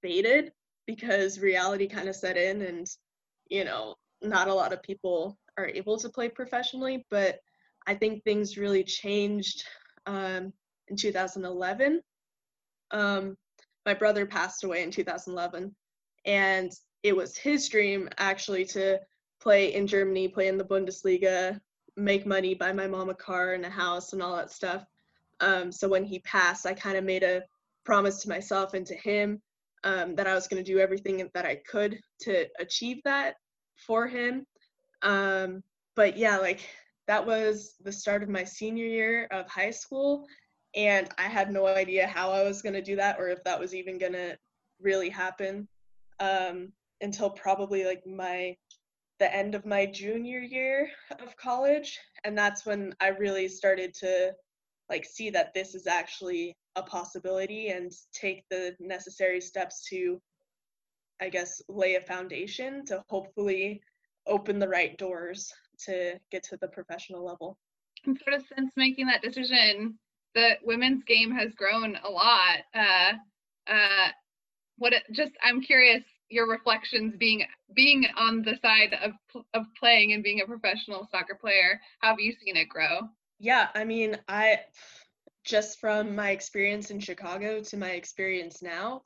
faded 0.01 0.53
because 0.87 1.41
reality 1.41 1.89
kind 1.89 2.09
of 2.09 2.15
set 2.15 2.37
in 2.37 2.63
and 2.63 2.87
you 3.49 3.65
know 3.65 3.95
not 4.23 4.49
a 4.49 4.55
lot 4.55 4.73
of 4.73 4.83
people 4.83 5.39
are 5.57 5.67
able 5.67 5.99
to 5.99 6.09
play 6.09 6.29
professionally 6.29 7.07
but 7.11 7.39
i 7.87 7.95
think 7.95 8.23
things 8.23 8.59
really 8.59 8.85
changed 8.85 9.65
um, 10.07 10.53
in 10.89 10.97
2011 10.97 12.01
um, 12.91 13.37
my 13.87 13.95
brother 13.95 14.27
passed 14.27 14.65
away 14.65 14.83
in 14.83 14.91
2011 14.91 15.75
and 16.25 16.73
it 17.03 17.15
was 17.15 17.37
his 17.37 17.69
dream 17.69 18.09
actually 18.19 18.65
to 18.65 18.99
play 19.41 19.75
in 19.75 19.87
germany 19.87 20.29
play 20.29 20.49
in 20.49 20.57
the 20.57 20.65
bundesliga 20.65 21.61
make 21.97 22.27
money 22.27 22.55
buy 22.55 22.73
my 22.73 22.87
mom 22.87 23.11
a 23.11 23.15
car 23.15 23.53
and 23.53 23.65
a 23.65 23.71
house 23.71 24.13
and 24.13 24.23
all 24.23 24.37
that 24.37 24.51
stuff 24.51 24.85
um, 25.41 25.71
so 25.71 25.89
when 25.89 26.05
he 26.05 26.19
passed 26.21 26.67
i 26.67 26.73
kind 26.73 26.97
of 26.97 27.05
made 27.05 27.23
a 27.23 27.43
promise 27.85 28.23
to 28.23 28.29
myself 28.29 28.75
and 28.75 28.87
to 28.87 28.95
him 28.95 29.41
um, 29.85 30.15
that 30.17 30.27
I 30.27 30.35
was 30.35 30.49
going 30.49 30.65
to 30.65 30.73
do 30.73 30.81
everything 30.81 31.29
that 31.35 31.45
I 31.45 31.57
could 31.57 32.01
to 32.23 32.47
achieve 32.59 33.01
that 33.05 33.37
for 33.77 34.09
him. 34.09 34.47
Um, 35.03 35.63
but 35.95 36.17
yeah, 36.17 36.39
like 36.39 36.69
that 37.07 37.25
was 37.25 37.75
the 37.83 37.93
start 37.93 38.23
of 38.23 38.29
my 38.31 38.45
senior 38.45 38.87
year 38.87 39.29
of 39.31 39.47
high 39.47 39.71
school, 39.71 40.27
and 40.75 41.09
I 41.19 41.23
had 41.23 41.53
no 41.53 41.67
idea 41.67 42.07
how 42.07 42.31
I 42.31 42.43
was 42.43 42.63
going 42.63 42.75
to 42.75 42.83
do 42.83 42.97
that 42.97 43.19
or 43.19 43.29
if 43.29 43.43
that 43.45 43.59
was 43.59 43.75
even 43.75 43.99
going 43.99 44.13
to 44.13 44.37
really 44.81 45.09
happen 45.09 45.69
um, 46.21 46.73
until 47.01 47.31
probably 47.31 47.85
like 47.85 48.07
my 48.07 48.57
the 49.21 49.33
end 49.35 49.55
of 49.55 49.65
my 49.65 49.87
junior 49.87 50.41
year 50.41 50.91
of 51.21 51.37
college, 51.37 52.01
and 52.25 52.37
that's 52.37 52.67
when 52.67 52.93
I 53.01 53.09
really 53.09 53.47
started 53.47 53.95
to 54.01 54.33
like 54.91 55.05
see 55.05 55.31
that 55.31 55.55
this 55.55 55.77
is 55.77 55.87
actually 55.87 56.57
a 56.75 56.83
possibility 56.83 57.69
and 57.69 57.93
take 58.13 58.43
the 58.51 58.75
necessary 58.81 59.41
steps 59.41 59.87
to 59.89 60.21
i 61.21 61.29
guess 61.29 61.63
lay 61.69 61.95
a 61.95 62.01
foundation 62.01 62.85
to 62.85 63.03
hopefully 63.09 63.81
open 64.27 64.59
the 64.59 64.69
right 64.69 64.99
doors 64.99 65.53
to 65.79 66.19
get 66.31 66.43
to 66.45 66.57
the 66.59 66.69
professional 66.69 67.25
level. 67.25 67.59
And 68.05 68.19
sort 68.19 68.41
of 68.41 68.47
since 68.57 68.73
making 68.77 69.07
that 69.07 69.23
decision, 69.23 69.99
the 70.35 70.53
women's 70.65 71.05
game 71.05 71.33
has 71.33 71.53
grown 71.55 71.97
a 72.05 72.11
lot. 72.11 72.59
Uh, 72.75 73.13
uh, 73.71 74.09
what 74.79 74.93
it, 74.93 75.05
just 75.13 75.33
I'm 75.43 75.63
curious 75.63 76.03
your 76.31 76.49
reflections 76.49 77.15
being 77.19 77.45
being 77.75 78.07
on 78.17 78.43
the 78.43 78.57
side 78.63 78.95
of 79.03 79.13
of 79.55 79.65
playing 79.79 80.13
and 80.13 80.23
being 80.23 80.41
a 80.41 80.47
professional 80.47 81.09
soccer 81.11 81.37
player. 81.41 81.81
How 82.01 82.11
have 82.11 82.21
you 82.21 82.35
seen 82.45 82.57
it 82.57 82.69
grow? 82.69 83.09
yeah 83.39 83.69
i 83.75 83.85
mean 83.85 84.17
i 84.29 84.61
just 85.45 85.81
from 85.81 86.15
my 86.15 86.31
experience 86.31 86.91
in 86.91 87.01
chicago 87.01 87.61
to 87.61 87.77
my 87.77 87.91
experience 87.91 88.63
now 88.63 89.03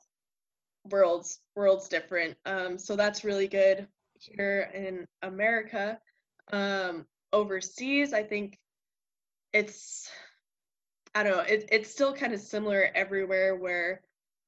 worlds 0.85 1.39
worlds 1.55 1.87
different 1.87 2.37
um 2.45 2.77
so 2.77 2.95
that's 2.95 3.23
really 3.23 3.47
good 3.47 3.87
here 4.17 4.69
in 4.73 5.05
america 5.23 5.99
um 6.53 7.05
overseas 7.33 8.13
i 8.13 8.23
think 8.23 8.57
it's 9.51 10.09
i 11.15 11.23
don't 11.23 11.37
know 11.37 11.43
it, 11.43 11.67
it's 11.71 11.91
still 11.91 12.13
kind 12.13 12.33
of 12.33 12.39
similar 12.39 12.89
everywhere 12.95 13.55
where 13.55 14.01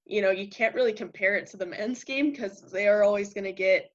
you 0.05 0.21
know, 0.21 0.31
you 0.31 0.47
can't 0.47 0.75
really 0.75 0.93
compare 0.93 1.35
it 1.35 1.47
to 1.47 1.57
the 1.57 1.65
men's 1.65 2.03
game 2.03 2.31
because 2.31 2.61
they 2.71 2.87
are 2.87 3.03
always 3.03 3.33
going 3.33 3.45
to 3.45 3.51
get 3.51 3.91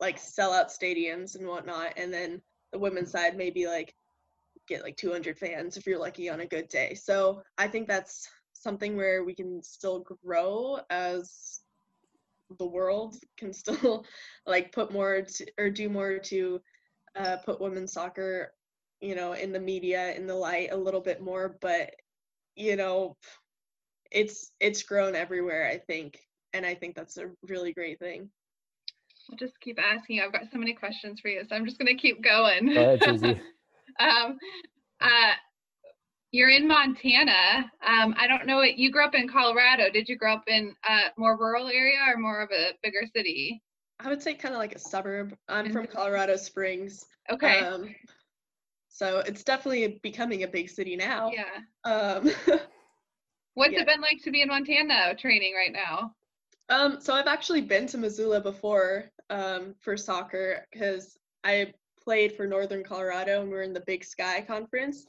like 0.00 0.18
sellout 0.18 0.66
stadiums 0.66 1.36
and 1.36 1.46
whatnot. 1.46 1.94
And 1.96 2.12
then 2.12 2.40
the 2.72 2.78
women's 2.78 3.12
side 3.12 3.36
maybe 3.36 3.66
like 3.66 3.94
get 4.66 4.82
like 4.82 4.96
200 4.96 5.38
fans 5.38 5.76
if 5.76 5.86
you're 5.86 5.98
lucky 5.98 6.28
on 6.28 6.40
a 6.40 6.46
good 6.46 6.68
day. 6.68 6.94
So 6.94 7.42
I 7.56 7.68
think 7.68 7.88
that's 7.88 8.28
something 8.52 8.96
where 8.96 9.24
we 9.24 9.34
can 9.34 9.62
still 9.62 10.00
grow 10.24 10.80
as 10.90 11.60
the 12.58 12.66
world 12.66 13.16
can 13.36 13.52
still 13.52 14.04
like 14.46 14.72
put 14.72 14.92
more 14.92 15.22
to, 15.22 15.46
or 15.58 15.70
do 15.70 15.88
more 15.88 16.18
to 16.18 16.60
uh, 17.16 17.36
put 17.44 17.60
women's 17.60 17.92
soccer, 17.92 18.52
you 19.00 19.14
know, 19.14 19.32
in 19.32 19.52
the 19.52 19.60
media 19.60 20.14
in 20.14 20.26
the 20.26 20.34
light 20.34 20.70
a 20.72 20.76
little 20.76 21.00
bit 21.00 21.20
more. 21.20 21.56
But 21.60 21.94
you 22.56 22.76
know, 22.76 23.16
it's 24.10 24.50
it's 24.60 24.82
grown 24.82 25.14
everywhere. 25.14 25.66
I 25.66 25.78
think, 25.78 26.18
and 26.52 26.64
I 26.66 26.74
think 26.74 26.96
that's 26.96 27.16
a 27.16 27.30
really 27.48 27.72
great 27.72 27.98
thing. 27.98 28.30
I'll 29.30 29.36
just 29.36 29.60
keep 29.60 29.78
asking. 29.78 30.20
I've 30.20 30.32
got 30.32 30.50
so 30.50 30.58
many 30.58 30.74
questions 30.74 31.20
for 31.20 31.28
you, 31.28 31.42
so 31.48 31.54
I'm 31.54 31.66
just 31.66 31.78
gonna 31.78 31.94
keep 31.94 32.22
going. 32.22 32.74
Go 32.74 32.94
ahead, 32.94 33.40
um, 34.00 34.38
uh, 35.00 35.32
you're 36.30 36.50
in 36.50 36.68
Montana. 36.68 37.70
Um, 37.86 38.14
I 38.18 38.26
don't 38.26 38.46
know 38.46 38.60
it. 38.60 38.76
You 38.76 38.90
grew 38.90 39.04
up 39.04 39.14
in 39.14 39.28
Colorado. 39.28 39.90
Did 39.90 40.08
you 40.08 40.16
grow 40.16 40.34
up 40.34 40.44
in 40.46 40.74
a 40.84 40.98
more 41.16 41.38
rural 41.38 41.68
area 41.68 41.98
or 42.08 42.18
more 42.18 42.42
of 42.42 42.50
a 42.50 42.72
bigger 42.82 43.04
city? 43.14 43.62
I 44.00 44.08
would 44.08 44.22
say 44.22 44.34
kind 44.34 44.54
of 44.54 44.58
like 44.58 44.74
a 44.74 44.78
suburb. 44.78 45.34
I'm 45.48 45.72
from 45.72 45.86
Colorado 45.86 46.36
Springs. 46.36 47.04
Okay. 47.30 47.60
Um, 47.60 47.94
so 48.88 49.18
it's 49.26 49.44
definitely 49.44 50.00
becoming 50.02 50.42
a 50.42 50.48
big 50.48 50.68
city 50.68 50.96
now. 50.96 51.30
yeah. 51.32 51.90
Um, 51.90 52.30
What's 53.54 53.72
yeah. 53.72 53.80
it 53.80 53.86
been 53.86 54.00
like 54.00 54.22
to 54.22 54.30
be 54.30 54.42
in 54.42 54.48
Montana 54.48 55.14
training 55.16 55.54
right 55.54 55.72
now? 55.72 56.14
um, 56.68 57.00
so 57.00 57.14
I've 57.14 57.26
actually 57.26 57.62
been 57.62 57.86
to 57.88 57.98
Missoula 57.98 58.40
before 58.40 59.10
um, 59.30 59.74
for 59.80 59.96
soccer 59.96 60.66
because 60.72 61.18
I 61.44 61.72
played 62.02 62.32
for 62.32 62.46
Northern 62.46 62.84
Colorado 62.84 63.42
and 63.42 63.50
we 63.50 63.56
are 63.56 63.62
in 63.62 63.72
the 63.72 63.84
Big 63.86 64.04
Sky 64.04 64.44
Conference, 64.46 65.06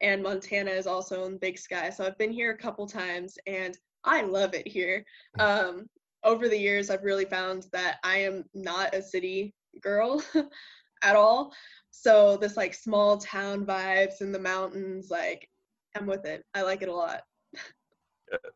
and 0.00 0.22
Montana 0.22 0.70
is 0.70 0.86
also 0.86 1.24
in 1.24 1.38
Big 1.38 1.58
Sky. 1.58 1.90
So 1.90 2.04
I've 2.04 2.18
been 2.18 2.32
here 2.32 2.52
a 2.52 2.56
couple 2.56 2.86
times 2.86 3.36
and 3.46 3.76
I 4.04 4.22
love 4.22 4.54
it 4.54 4.66
here. 4.66 5.04
Um, 5.38 5.88
over 6.24 6.48
the 6.48 6.58
years, 6.58 6.90
I've 6.90 7.04
really 7.04 7.24
found 7.24 7.66
that 7.72 7.98
I 8.02 8.18
am 8.18 8.44
not 8.54 8.94
a 8.94 9.02
city 9.02 9.54
girl 9.82 10.22
at 11.02 11.16
all. 11.16 11.52
So 11.90 12.36
this 12.36 12.56
like 12.56 12.74
small 12.74 13.18
town 13.18 13.66
vibes 13.66 14.20
in 14.20 14.32
the 14.32 14.38
mountains, 14.38 15.10
like 15.10 15.48
I'm 15.96 16.06
with 16.06 16.24
it. 16.24 16.44
I 16.54 16.62
like 16.62 16.82
it 16.82 16.88
a 16.88 16.94
lot. 16.94 17.22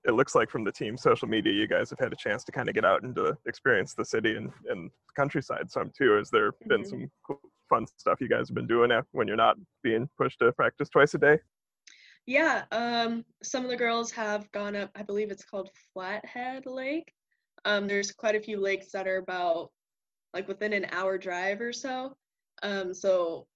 it 0.04 0.12
looks 0.12 0.34
like 0.36 0.48
from 0.50 0.62
the 0.64 0.70
team 0.70 0.96
social 0.96 1.26
media 1.26 1.52
you 1.52 1.66
guys 1.66 1.90
have 1.90 1.98
had 1.98 2.12
a 2.12 2.16
chance 2.16 2.44
to 2.44 2.52
kind 2.52 2.68
of 2.68 2.74
get 2.76 2.84
out 2.84 3.02
and 3.02 3.14
to 3.16 3.36
experience 3.46 3.92
the 3.94 4.04
city 4.04 4.36
and, 4.36 4.52
and 4.68 4.88
countryside 5.16 5.68
some 5.68 5.90
too 5.98 6.12
has 6.12 6.30
there 6.30 6.52
been 6.68 6.82
Mhm. 6.82 6.86
some 6.88 7.10
cool, 7.26 7.40
fun 7.68 7.84
stuff 7.96 8.20
you 8.20 8.28
guys 8.28 8.48
have 8.48 8.54
been 8.54 8.68
doing 8.68 8.90
when 9.10 9.26
you're 9.26 9.36
not 9.36 9.56
being 9.82 10.08
pushed 10.16 10.38
to 10.38 10.52
practice 10.52 10.88
twice 10.88 11.14
a 11.14 11.18
day 11.18 11.38
Yeah, 12.26 12.64
um, 12.70 13.24
some 13.42 13.64
of 13.64 13.70
the 13.70 13.76
girls 13.76 14.10
have 14.12 14.50
gone 14.52 14.76
up. 14.76 14.90
I 14.94 15.02
believe 15.02 15.30
it's 15.30 15.44
called 15.44 15.70
Flathead 15.92 16.64
Lake. 16.66 17.12
Um, 17.64 17.86
there's 17.86 18.12
quite 18.12 18.34
a 18.36 18.40
few 18.40 18.60
lakes 18.60 18.92
that 18.92 19.06
are 19.06 19.18
about 19.18 19.72
like 20.32 20.48
within 20.48 20.72
an 20.72 20.86
hour 20.92 21.18
drive 21.18 21.60
or 21.60 21.72
so. 21.72 22.16
Um, 22.62 22.94
so 22.94 23.46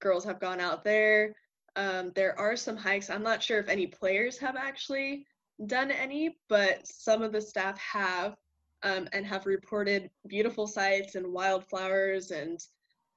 girls 0.00 0.24
have 0.24 0.40
gone 0.40 0.60
out 0.60 0.84
there. 0.84 1.34
Um, 1.76 2.12
there 2.14 2.38
are 2.38 2.56
some 2.56 2.76
hikes. 2.76 3.10
I'm 3.10 3.22
not 3.22 3.42
sure 3.42 3.58
if 3.58 3.68
any 3.68 3.86
players 3.86 4.38
have 4.38 4.56
actually 4.56 5.26
done 5.66 5.90
any, 5.90 6.36
but 6.48 6.86
some 6.86 7.22
of 7.22 7.32
the 7.32 7.40
staff 7.40 7.78
have 7.78 8.36
um, 8.82 9.08
and 9.12 9.24
have 9.26 9.46
reported 9.46 10.10
beautiful 10.26 10.66
sights 10.66 11.14
and 11.14 11.32
wildflowers 11.32 12.30
and 12.30 12.58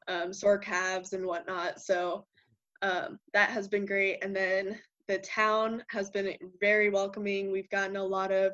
um, 0.07 0.31
sore 0.31 0.57
calves 0.57 1.13
and 1.13 1.25
whatnot. 1.25 1.81
So 1.81 2.25
um, 2.81 3.19
that 3.33 3.49
has 3.49 3.67
been 3.67 3.85
great. 3.85 4.23
And 4.23 4.35
then 4.35 4.79
the 5.07 5.17
town 5.19 5.83
has 5.89 6.09
been 6.09 6.35
very 6.61 6.89
welcoming. 6.89 7.51
We've 7.51 7.69
gotten 7.69 7.95
a 7.95 8.03
lot 8.03 8.31
of 8.31 8.53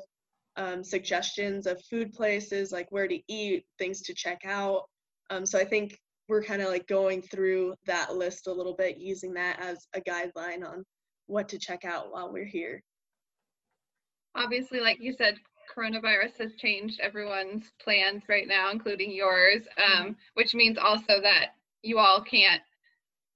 um, 0.56 0.82
suggestions 0.84 1.66
of 1.66 1.82
food 1.84 2.12
places, 2.12 2.72
like 2.72 2.90
where 2.90 3.08
to 3.08 3.18
eat, 3.28 3.64
things 3.78 4.02
to 4.02 4.14
check 4.14 4.42
out. 4.44 4.84
Um, 5.30 5.46
so 5.46 5.58
I 5.58 5.64
think 5.64 5.98
we're 6.28 6.42
kind 6.42 6.62
of 6.62 6.68
like 6.68 6.86
going 6.86 7.22
through 7.22 7.74
that 7.86 8.14
list 8.14 8.46
a 8.46 8.52
little 8.52 8.74
bit, 8.74 8.98
using 8.98 9.34
that 9.34 9.58
as 9.60 9.86
a 9.94 10.00
guideline 10.00 10.66
on 10.66 10.84
what 11.26 11.48
to 11.48 11.58
check 11.58 11.84
out 11.84 12.12
while 12.12 12.32
we're 12.32 12.44
here. 12.44 12.82
Obviously, 14.34 14.80
like 14.80 14.98
you 15.00 15.12
said, 15.12 15.36
coronavirus 15.76 16.38
has 16.38 16.54
changed 16.56 17.00
everyone's 17.00 17.70
plans 17.82 18.22
right 18.28 18.46
now, 18.46 18.70
including 18.70 19.12
yours, 19.12 19.62
um, 19.82 20.16
which 20.34 20.54
means 20.54 20.78
also 20.78 21.20
that 21.20 21.54
you 21.82 21.98
all 21.98 22.22
can't 22.22 22.62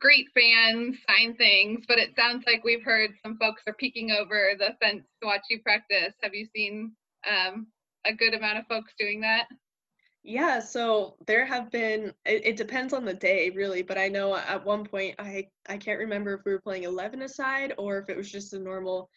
greet 0.01 0.27
fans, 0.35 0.97
sign 1.09 1.35
things. 1.37 1.85
But 1.89 1.99
it 1.99 2.15
sounds 2.17 2.45
like 2.47 2.65
we've 2.65 2.85
heard 2.85 3.11
some 3.23 3.39
folks 3.39 3.63
are 3.67 3.75
peeking 3.75 4.11
over 4.11 4.53
the 4.59 4.75
fence 4.81 5.05
to 5.21 5.27
watch 5.27 5.43
you 5.51 5.61
practice. 5.61 6.15
Have 6.23 6.35
you 6.35 6.47
seen 6.55 6.93
um, 7.29 7.67
a 8.05 8.15
good 8.15 8.35
amount 8.35 8.59
of 8.59 8.67
folks 8.67 8.93
doing 8.99 9.21
that? 9.23 9.47
Yeah, 10.29 10.59
so 10.59 11.15
there 11.29 11.47
have 11.47 11.71
been 11.71 12.13
it, 12.25 12.45
it 12.45 12.57
depends 12.57 12.93
on 12.93 13.05
the 13.05 13.15
day 13.15 13.49
really, 13.51 13.83
but 13.83 13.97
I 13.97 14.09
know 14.09 14.35
at 14.35 14.65
one 14.65 14.85
point 14.85 15.15
I 15.21 15.47
I 15.69 15.77
can't 15.77 16.01
remember 16.01 16.35
if 16.35 16.45
we 16.45 16.51
were 16.53 16.61
playing 16.61 16.83
11 16.83 17.23
aside 17.23 17.75
or 17.79 17.99
if 17.99 18.11
it 18.11 18.17
was 18.17 18.31
just 18.31 18.53
a 18.53 18.59
normal 18.59 19.09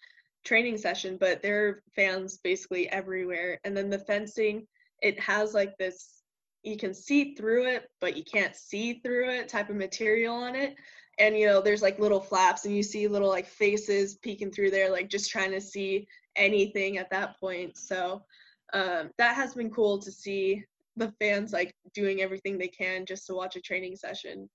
training 0.46 0.78
session, 0.78 1.18
but 1.20 1.42
there 1.42 1.68
are 1.68 1.84
fans 1.96 2.38
basically 2.44 2.88
everywhere. 2.90 3.60
And 3.64 3.76
then 3.76 3.90
the 3.90 3.98
fencing, 3.98 4.68
it 5.02 5.20
has 5.20 5.56
like 5.56 5.76
this 5.80 6.22
you 6.62 6.78
can 6.78 6.94
see 6.94 7.34
through 7.34 7.66
it, 7.66 7.90
but 8.00 8.16
you 8.16 8.24
can't 8.24 8.56
see 8.56 9.00
through 9.00 9.32
it 9.32 9.50
type 9.50 9.72
of 9.72 9.78
material 9.78 10.36
on 10.36 10.56
it. 10.56 10.76
And 11.18 11.36
you 11.36 11.48
know, 11.48 11.60
there's 11.60 11.82
like 11.82 11.98
little 11.98 12.22
flaps 12.22 12.66
and 12.66 12.76
you 12.76 12.84
see 12.84 13.08
little 13.08 13.30
like 13.30 13.48
faces 13.48 14.18
peeking 14.18 14.52
through 14.52 14.70
there 14.70 14.92
like 14.92 15.10
just 15.10 15.32
trying 15.32 15.52
to 15.54 15.62
see 15.62 16.08
anything 16.36 17.00
at 17.00 17.10
that 17.10 17.40
point. 17.40 17.78
So 17.78 18.26
um, 18.74 19.10
that 19.18 19.36
has 19.36 19.56
been 19.56 19.72
cool 19.72 19.98
to 20.00 20.12
see 20.12 20.66
the 21.00 21.14
fans 21.20 21.52
like 21.52 21.74
doing 21.94 22.22
everything 22.22 22.58
they 22.58 22.68
can 22.68 23.06
just 23.06 23.26
to 23.28 23.34
watch 23.34 23.56
a 23.56 23.62
training 23.62 23.96
session. 23.96 24.50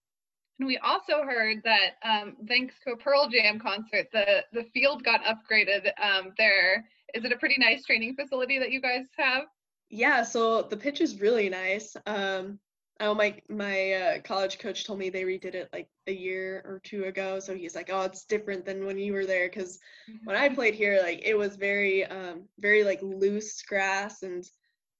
And 0.58 0.68
we 0.68 0.78
also 0.78 1.24
heard 1.24 1.62
that 1.64 1.94
um, 2.08 2.36
thanks 2.46 2.74
to 2.86 2.92
a 2.92 2.96
Pearl 2.96 3.28
Jam 3.28 3.58
concert, 3.58 4.06
the 4.12 4.44
the 4.52 4.64
field 4.72 5.02
got 5.02 5.20
upgraded 5.24 5.90
um, 6.00 6.32
there. 6.38 6.84
Is 7.12 7.24
it 7.24 7.32
a 7.32 7.36
pretty 7.36 7.56
nice 7.58 7.84
training 7.84 8.14
facility 8.14 8.58
that 8.58 8.70
you 8.70 8.80
guys 8.80 9.06
have? 9.18 9.44
Yeah, 9.90 10.22
so 10.22 10.62
the 10.62 10.76
pitch 10.76 11.00
is 11.00 11.20
really 11.20 11.48
nice. 11.48 11.96
Um, 12.06 12.58
oh 13.00 13.14
my 13.14 13.40
my 13.48 13.92
uh, 13.92 14.18
college 14.20 14.58
coach 14.58 14.86
told 14.86 14.98
me 14.98 15.10
they 15.10 15.24
redid 15.24 15.54
it 15.54 15.68
like 15.72 15.88
a 16.06 16.12
year 16.12 16.62
or 16.64 16.80
two 16.84 17.04
ago. 17.04 17.40
So 17.40 17.54
he's 17.54 17.74
like, 17.74 17.90
oh, 17.92 18.02
it's 18.02 18.24
different 18.24 18.64
than 18.64 18.86
when 18.86 18.98
you 18.98 19.12
were 19.12 19.26
there 19.26 19.48
because 19.48 19.78
when 20.24 20.36
I 20.36 20.48
played 20.48 20.74
here, 20.74 21.00
like 21.02 21.22
it 21.24 21.36
was 21.36 21.56
very 21.56 22.04
um 22.04 22.44
very 22.58 22.84
like 22.84 23.02
loose 23.02 23.60
grass 23.62 24.22
and 24.22 24.44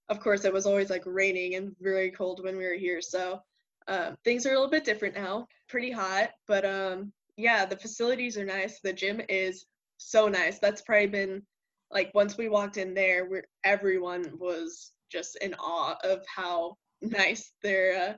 of 0.08 0.20
course 0.20 0.44
it 0.44 0.52
was 0.52 0.66
always 0.66 0.90
like 0.90 1.02
raining 1.06 1.54
and 1.54 1.74
very 1.80 2.10
cold 2.10 2.42
when 2.42 2.56
we 2.56 2.64
were 2.64 2.74
here. 2.74 3.00
So 3.00 3.40
um, 3.88 4.16
things 4.24 4.46
are 4.46 4.50
a 4.50 4.54
little 4.54 4.70
bit 4.70 4.84
different 4.84 5.14
now. 5.14 5.46
Pretty 5.68 5.90
hot, 5.90 6.30
but 6.46 6.64
um 6.64 7.12
yeah, 7.36 7.64
the 7.66 7.76
facilities 7.76 8.38
are 8.38 8.44
nice. 8.44 8.80
The 8.80 8.92
gym 8.92 9.20
is 9.28 9.66
so 9.96 10.28
nice. 10.28 10.58
That's 10.58 10.82
probably 10.82 11.08
been 11.08 11.42
like 11.90 12.10
once 12.14 12.36
we 12.36 12.48
walked 12.48 12.76
in 12.76 12.94
there, 12.94 13.26
where 13.26 13.44
everyone 13.64 14.24
was 14.38 14.92
just 15.10 15.36
in 15.36 15.54
awe 15.54 15.96
of 16.04 16.24
how 16.26 16.76
nice 17.02 17.52
their 17.62 18.10
uh, 18.10 18.14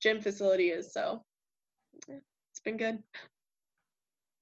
gym 0.00 0.20
facility 0.20 0.70
is. 0.70 0.92
So 0.92 1.22
yeah, 2.08 2.16
it's 2.50 2.60
been 2.60 2.76
good. 2.76 3.02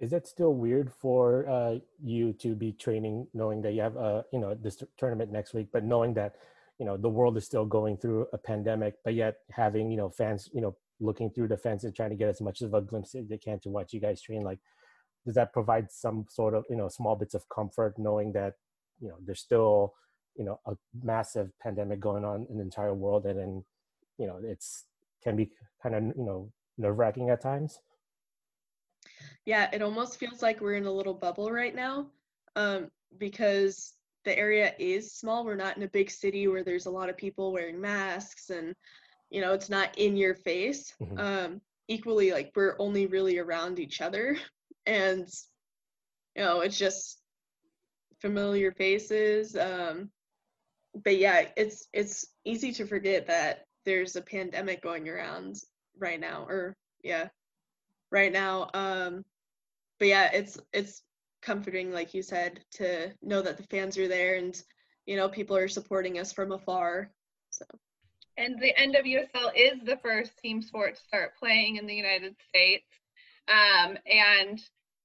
Is 0.00 0.12
it 0.12 0.26
still 0.26 0.54
weird 0.54 0.92
for 0.92 1.48
uh, 1.48 1.78
you 2.02 2.32
to 2.34 2.56
be 2.56 2.72
training, 2.72 3.28
knowing 3.34 3.62
that 3.62 3.72
you 3.72 3.82
have 3.82 3.96
uh, 3.96 4.22
you 4.32 4.40
know 4.40 4.54
this 4.54 4.82
tournament 4.98 5.30
next 5.30 5.54
week, 5.54 5.68
but 5.72 5.84
knowing 5.84 6.14
that 6.14 6.36
you 6.82 6.86
know 6.86 6.96
the 6.96 7.08
world 7.08 7.36
is 7.36 7.44
still 7.44 7.64
going 7.64 7.96
through 7.96 8.26
a 8.32 8.38
pandemic, 8.38 8.94
but 9.04 9.14
yet 9.14 9.36
having 9.52 9.88
you 9.88 9.96
know 9.96 10.10
fans 10.10 10.50
you 10.52 10.60
know 10.60 10.76
looking 10.98 11.30
through 11.30 11.46
the 11.46 11.56
fence 11.56 11.84
and 11.84 11.94
trying 11.94 12.10
to 12.10 12.16
get 12.16 12.28
as 12.28 12.40
much 12.40 12.60
of 12.60 12.74
a 12.74 12.80
glimpse 12.80 13.14
as 13.14 13.28
they 13.28 13.38
can 13.38 13.60
to 13.60 13.68
watch 13.68 13.92
you 13.92 14.00
guys 14.00 14.20
train? 14.20 14.42
Like, 14.42 14.58
does 15.24 15.36
that 15.36 15.52
provide 15.52 15.92
some 15.92 16.26
sort 16.28 16.54
of 16.54 16.64
you 16.68 16.74
know 16.74 16.88
small 16.88 17.14
bits 17.14 17.34
of 17.34 17.48
comfort, 17.48 17.94
knowing 17.98 18.32
that 18.32 18.54
you 19.00 19.08
know 19.08 19.14
there's 19.24 19.38
still 19.38 19.94
you 20.34 20.44
know 20.44 20.58
a 20.66 20.74
massive 21.04 21.52
pandemic 21.62 22.00
going 22.00 22.24
on 22.24 22.48
in 22.50 22.56
the 22.56 22.64
entire 22.64 22.94
world, 22.94 23.26
and 23.26 23.38
then 23.38 23.64
you 24.18 24.26
know 24.26 24.40
it's 24.42 24.86
can 25.22 25.36
be 25.36 25.52
kind 25.80 25.94
of 25.94 26.02
you 26.02 26.24
know 26.24 26.50
nerve 26.78 26.98
wracking 26.98 27.30
at 27.30 27.40
times. 27.40 27.78
Yeah, 29.44 29.70
it 29.72 29.82
almost 29.82 30.18
feels 30.18 30.42
like 30.42 30.60
we're 30.60 30.74
in 30.74 30.86
a 30.86 30.92
little 30.92 31.14
bubble 31.14 31.52
right 31.52 31.76
now 31.76 32.08
um, 32.56 32.90
because 33.18 33.94
the 34.24 34.36
area 34.38 34.74
is 34.78 35.14
small. 35.14 35.44
We're 35.44 35.56
not 35.56 35.76
in 35.76 35.82
a 35.82 35.88
big 35.88 36.10
city 36.10 36.46
where 36.48 36.64
there's 36.64 36.86
a 36.86 36.90
lot 36.90 37.08
of 37.08 37.16
people 37.16 37.52
wearing 37.52 37.80
masks 37.80 38.50
and, 38.50 38.74
you 39.30 39.40
know, 39.40 39.52
it's 39.52 39.70
not 39.70 39.98
in 39.98 40.16
your 40.16 40.34
face. 40.34 40.94
Mhm. 41.00 41.18
Um, 41.18 41.60
equally, 41.88 42.32
like, 42.32 42.52
we're 42.54 42.76
only 42.78 43.06
really 43.06 43.38
around 43.38 43.78
each 43.78 44.00
other. 44.00 44.36
And, 44.84 45.28
you 46.34 46.42
know, 46.42 46.62
it's 46.62 46.76
just 46.76 47.22
familiar 48.20 48.72
faces. 48.72 49.54
Um, 49.56 50.10
but 50.94 51.18
yeah, 51.18 51.48
it's 51.56 51.86
it's 51.92 52.26
easy 52.44 52.72
to 52.72 52.86
forget 52.86 53.28
that 53.28 53.64
there's 53.84 54.16
a 54.16 54.22
pandemic 54.22 54.82
going 54.82 55.08
around 55.08 55.56
right 55.98 56.18
now, 56.18 56.46
or 56.48 56.76
yeah, 57.02 57.28
right 58.10 58.32
now. 58.32 58.70
Um, 58.74 59.24
but 59.98 60.08
yeah, 60.08 60.30
it's 60.32 60.58
it's 60.72 61.02
comforting, 61.42 61.92
like 61.92 62.14
you 62.14 62.22
said, 62.22 62.60
to 62.72 63.12
know 63.20 63.42
that 63.42 63.56
the 63.56 63.64
fans 63.64 63.98
are 63.98 64.08
there 64.08 64.36
and 64.36 64.62
you 65.06 65.16
know 65.16 65.28
people 65.28 65.56
are 65.56 65.68
supporting 65.68 66.18
us 66.18 66.32
from 66.32 66.52
afar. 66.52 67.10
So. 67.50 67.64
And 68.38 68.58
the 68.60 68.72
NWSL 68.80 69.52
is 69.54 69.84
the 69.84 69.98
first 70.02 70.38
team 70.38 70.62
sport 70.62 70.94
to 70.94 71.02
start 71.02 71.36
playing 71.38 71.76
in 71.76 71.86
the 71.86 71.94
United 71.94 72.34
States. 72.48 72.86
Um, 73.46 73.98
and 74.06 74.62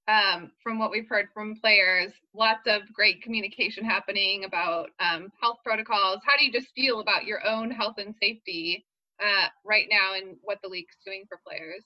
um, 0.07 0.51
from 0.63 0.79
what 0.79 0.91
we've 0.91 1.09
heard 1.09 1.27
from 1.33 1.57
players, 1.59 2.13
lots 2.33 2.61
of 2.67 2.81
great 2.93 3.21
communication 3.21 3.83
happening 3.83 4.45
about 4.45 4.91
um, 4.99 5.29
health 5.41 5.57
protocols. 5.65 6.21
How 6.25 6.37
do 6.37 6.45
you 6.45 6.51
just 6.51 6.73
feel 6.73 7.01
about 7.01 7.25
your 7.25 7.45
own 7.45 7.69
health 7.69 7.95
and 7.97 8.15
safety 8.21 8.85
uh, 9.21 9.47
right 9.65 9.87
now 9.89 10.13
and 10.15 10.37
what 10.43 10.59
the 10.63 10.69
league's 10.69 10.95
doing 11.05 11.25
for 11.27 11.39
players? 11.45 11.83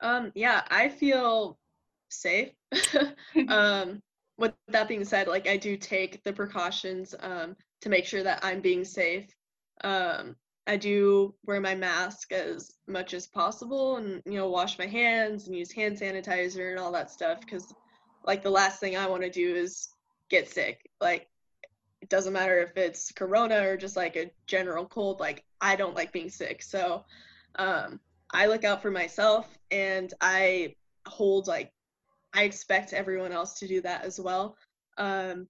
Um, 0.00 0.32
yeah, 0.34 0.62
I 0.70 0.88
feel 0.88 1.58
safe. 2.08 2.50
um, 3.48 4.00
with 4.38 4.52
that 4.68 4.88
being 4.88 5.04
said, 5.04 5.28
like 5.28 5.48
I 5.48 5.56
do 5.56 5.76
take 5.76 6.22
the 6.22 6.32
precautions 6.32 7.14
um, 7.20 7.56
to 7.80 7.88
make 7.88 8.06
sure 8.06 8.22
that 8.22 8.40
I'm 8.42 8.60
being 8.60 8.84
safe. 8.84 9.26
Um, 9.82 10.36
I 10.68 10.76
do 10.76 11.34
wear 11.46 11.60
my 11.60 11.74
mask 11.74 12.30
as 12.30 12.72
much 12.86 13.14
as 13.14 13.26
possible 13.26 13.96
and 13.96 14.22
you 14.26 14.34
know 14.34 14.50
wash 14.50 14.78
my 14.78 14.86
hands 14.86 15.46
and 15.46 15.56
use 15.56 15.72
hand 15.72 15.98
sanitizer 15.98 16.70
and 16.70 16.78
all 16.78 16.92
that 16.92 17.10
stuff 17.10 17.40
because 17.40 17.72
like 18.24 18.42
the 18.42 18.50
last 18.50 18.78
thing 18.78 18.94
I 18.94 19.06
want 19.06 19.22
to 19.22 19.30
do 19.30 19.56
is 19.56 19.88
get 20.28 20.46
sick. 20.46 20.90
Like 21.00 21.26
it 22.02 22.10
doesn't 22.10 22.34
matter 22.34 22.60
if 22.60 22.76
it's 22.76 23.12
corona 23.12 23.66
or 23.66 23.78
just 23.78 23.96
like 23.96 24.16
a 24.16 24.30
general 24.46 24.84
cold 24.84 25.20
like 25.20 25.42
I 25.58 25.74
don't 25.74 25.96
like 25.96 26.12
being 26.12 26.28
sick. 26.28 26.62
So 26.62 27.04
um 27.56 27.98
I 28.30 28.46
look 28.46 28.62
out 28.62 28.82
for 28.82 28.90
myself 28.90 29.48
and 29.70 30.12
I 30.20 30.74
hold 31.06 31.46
like 31.46 31.72
I 32.34 32.44
expect 32.44 32.92
everyone 32.92 33.32
else 33.32 33.58
to 33.60 33.68
do 33.68 33.80
that 33.82 34.04
as 34.04 34.20
well. 34.20 34.56
Um 34.96 35.48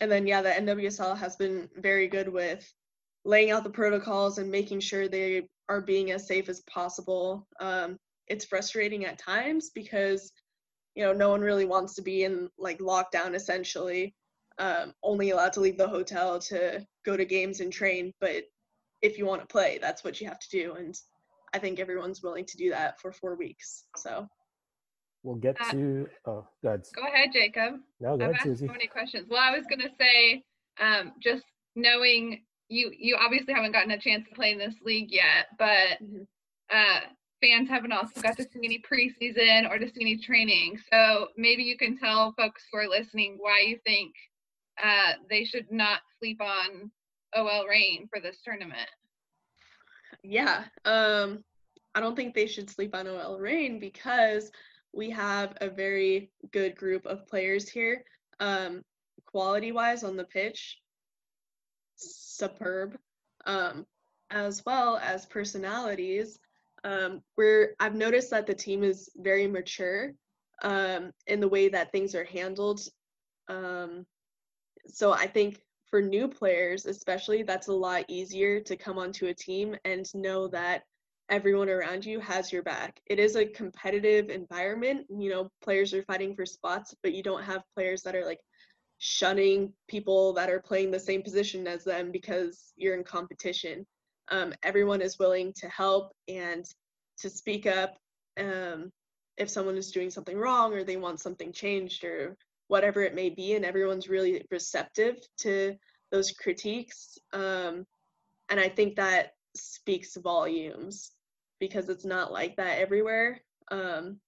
and 0.00 0.10
then 0.10 0.26
yeah, 0.26 0.42
the 0.42 0.50
NWSL 0.50 1.16
has 1.18 1.36
been 1.36 1.68
very 1.76 2.08
good 2.08 2.28
with 2.28 2.70
laying 3.24 3.50
out 3.50 3.62
the 3.62 3.70
protocols 3.70 4.38
and 4.38 4.50
making 4.50 4.80
sure 4.80 5.06
they 5.06 5.48
are 5.68 5.80
being 5.80 6.10
as 6.10 6.26
safe 6.26 6.48
as 6.48 6.60
possible. 6.62 7.46
Um, 7.60 7.98
it's 8.26 8.44
frustrating 8.44 9.04
at 9.04 9.18
times 9.18 9.70
because 9.74 10.32
you 10.94 11.04
know 11.04 11.12
no 11.12 11.30
one 11.30 11.40
really 11.40 11.64
wants 11.64 11.94
to 11.94 12.02
be 12.02 12.24
in 12.24 12.48
like 12.58 12.78
lockdown 12.78 13.34
essentially 13.34 14.14
um, 14.58 14.92
only 15.02 15.30
allowed 15.30 15.52
to 15.54 15.60
leave 15.60 15.78
the 15.78 15.88
hotel 15.88 16.38
to 16.38 16.84
go 17.04 17.16
to 17.16 17.24
games 17.24 17.60
and 17.60 17.72
train 17.72 18.12
but 18.20 18.44
if 19.00 19.18
you 19.18 19.26
want 19.26 19.40
to 19.40 19.46
play 19.46 19.78
that's 19.80 20.04
what 20.04 20.20
you 20.20 20.28
have 20.28 20.38
to 20.38 20.50
do 20.50 20.74
and 20.74 20.94
i 21.52 21.58
think 21.58 21.80
everyone's 21.80 22.22
willing 22.22 22.44
to 22.44 22.56
do 22.56 22.70
that 22.70 23.00
for 23.00 23.12
four 23.12 23.36
weeks 23.36 23.84
so 23.96 24.28
we'll 25.22 25.36
get 25.36 25.56
uh, 25.60 25.70
to 25.70 26.08
oh 26.26 26.46
good 26.62 26.82
go 26.94 27.02
ahead 27.06 27.30
jacob 27.32 27.74
no 28.00 28.16
go 28.16 28.24
I've 28.24 28.30
ahead, 28.32 28.42
Susie. 28.42 28.66
so 28.66 28.72
many 28.72 28.86
questions 28.86 29.26
well 29.28 29.40
i 29.40 29.56
was 29.56 29.64
going 29.68 29.80
to 29.80 29.90
say 29.98 30.42
um, 30.80 31.12
just 31.20 31.44
knowing 31.76 32.42
you 32.72 32.90
you 32.98 33.16
obviously 33.20 33.54
haven't 33.54 33.72
gotten 33.72 33.90
a 33.90 33.98
chance 33.98 34.26
to 34.28 34.34
play 34.34 34.52
in 34.52 34.58
this 34.58 34.74
league 34.82 35.10
yet, 35.10 35.48
but 35.58 36.02
mm-hmm. 36.02 36.22
uh, 36.70 37.00
fans 37.42 37.68
haven't 37.68 37.92
also 37.92 38.20
got 38.20 38.36
to 38.38 38.44
see 38.44 38.60
any 38.64 38.82
preseason 38.90 39.70
or 39.70 39.78
to 39.78 39.86
see 39.86 40.00
any 40.00 40.18
training. 40.18 40.78
So 40.90 41.28
maybe 41.36 41.62
you 41.62 41.76
can 41.76 41.98
tell 41.98 42.34
folks 42.36 42.64
who 42.72 42.78
are 42.78 42.88
listening 42.88 43.36
why 43.38 43.60
you 43.66 43.78
think 43.84 44.12
uh, 44.82 45.12
they 45.28 45.44
should 45.44 45.70
not 45.70 46.00
sleep 46.18 46.40
on 46.40 46.90
OL 47.36 47.66
Reign 47.66 48.08
for 48.10 48.20
this 48.20 48.38
tournament. 48.42 48.88
Yeah, 50.24 50.64
um, 50.84 51.44
I 51.94 52.00
don't 52.00 52.16
think 52.16 52.34
they 52.34 52.46
should 52.46 52.70
sleep 52.70 52.94
on 52.94 53.06
OL 53.06 53.38
Reign 53.38 53.78
because 53.78 54.50
we 54.92 55.10
have 55.10 55.56
a 55.60 55.68
very 55.68 56.30
good 56.52 56.76
group 56.76 57.06
of 57.06 57.26
players 57.26 57.68
here. 57.68 58.04
Um, 58.40 58.82
quality 59.26 59.72
wise 59.72 60.04
on 60.04 60.16
the 60.16 60.24
pitch, 60.24 60.78
superb, 61.96 62.96
um, 63.46 63.86
as 64.30 64.64
well 64.64 64.98
as 64.98 65.26
personalities. 65.26 66.38
Um, 66.84 67.22
where 67.36 67.74
I've 67.78 67.94
noticed 67.94 68.30
that 68.30 68.46
the 68.46 68.54
team 68.54 68.82
is 68.82 69.08
very 69.16 69.46
mature 69.46 70.12
um, 70.62 71.12
in 71.28 71.38
the 71.38 71.48
way 71.48 71.68
that 71.68 71.92
things 71.92 72.14
are 72.16 72.24
handled. 72.24 72.80
Um, 73.48 74.04
so 74.88 75.12
I 75.12 75.28
think 75.28 75.60
for 75.90 76.02
new 76.02 76.26
players, 76.26 76.86
especially, 76.86 77.42
that's 77.42 77.68
a 77.68 77.72
lot 77.72 78.04
easier 78.08 78.60
to 78.60 78.76
come 78.76 78.98
onto 78.98 79.26
a 79.26 79.34
team 79.34 79.76
and 79.84 80.12
know 80.14 80.48
that 80.48 80.82
everyone 81.32 81.70
around 81.70 82.04
you 82.04 82.20
has 82.20 82.52
your 82.52 82.62
back. 82.62 83.00
It 83.06 83.18
is 83.18 83.36
a 83.36 83.46
competitive 83.46 84.28
environment. 84.28 85.06
You 85.08 85.30
know, 85.30 85.50
players 85.64 85.94
are 85.94 86.02
fighting 86.02 86.36
for 86.36 86.44
spots, 86.44 86.94
but 87.02 87.14
you 87.14 87.22
don't 87.22 87.42
have 87.42 87.62
players 87.74 88.02
that 88.02 88.14
are 88.14 88.26
like 88.26 88.40
shunning 88.98 89.72
people 89.88 90.34
that 90.34 90.50
are 90.50 90.60
playing 90.60 90.90
the 90.90 91.00
same 91.00 91.22
position 91.22 91.66
as 91.66 91.84
them 91.84 92.12
because 92.12 92.74
you're 92.76 92.94
in 92.94 93.02
competition. 93.02 93.86
Um, 94.30 94.52
everyone 94.62 95.00
is 95.00 95.18
willing 95.18 95.54
to 95.54 95.68
help 95.70 96.12
and 96.28 96.66
to 97.20 97.30
speak 97.30 97.66
up 97.66 97.96
um, 98.38 98.92
if 99.38 99.48
someone 99.48 99.78
is 99.78 99.90
doing 99.90 100.10
something 100.10 100.36
wrong 100.36 100.74
or 100.74 100.84
they 100.84 100.98
want 100.98 101.18
something 101.18 101.50
changed 101.50 102.04
or 102.04 102.36
whatever 102.68 103.02
it 103.02 103.14
may 103.14 103.30
be, 103.30 103.54
and 103.54 103.64
everyone's 103.64 104.08
really 104.08 104.44
receptive 104.50 105.16
to 105.38 105.76
those 106.10 106.30
critiques. 106.32 107.16
Um, 107.32 107.86
and 108.50 108.60
I 108.60 108.68
think 108.68 108.96
that 108.96 109.32
speaks 109.54 110.16
volumes 110.16 111.12
because 111.62 111.88
it's 111.88 112.04
not 112.04 112.32
like 112.32 112.56
that 112.56 112.80
everywhere. 112.80 113.40
Um, 113.70 114.18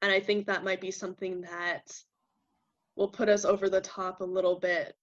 and 0.00 0.10
I 0.10 0.18
think 0.18 0.46
that 0.46 0.64
might 0.64 0.80
be 0.80 0.90
something 0.90 1.42
that 1.42 1.92
will 2.96 3.08
put 3.08 3.28
us 3.28 3.44
over 3.44 3.68
the 3.68 3.82
top 3.82 4.22
a 4.22 4.24
little 4.24 4.58
bit. 4.58 4.94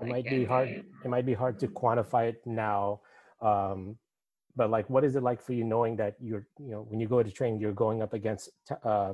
It 0.00 0.08
might 0.08 0.24
be 0.24 0.42
hard. 0.42 0.68
It 1.04 1.10
might 1.10 1.26
be 1.26 1.34
hard 1.34 1.60
to 1.60 1.68
quantify 1.68 2.30
it 2.30 2.40
now, 2.46 3.02
um, 3.42 3.98
but 4.56 4.70
like, 4.70 4.88
what 4.88 5.04
is 5.04 5.16
it 5.16 5.22
like 5.22 5.42
for 5.42 5.52
you 5.52 5.64
knowing 5.64 5.96
that 5.96 6.14
you're, 6.18 6.46
you 6.58 6.70
know, 6.70 6.86
when 6.88 6.98
you 6.98 7.06
go 7.06 7.22
to 7.22 7.30
train, 7.30 7.60
you're 7.60 7.72
going 7.72 8.00
up 8.00 8.14
against 8.14 8.48
uh, 8.82 9.12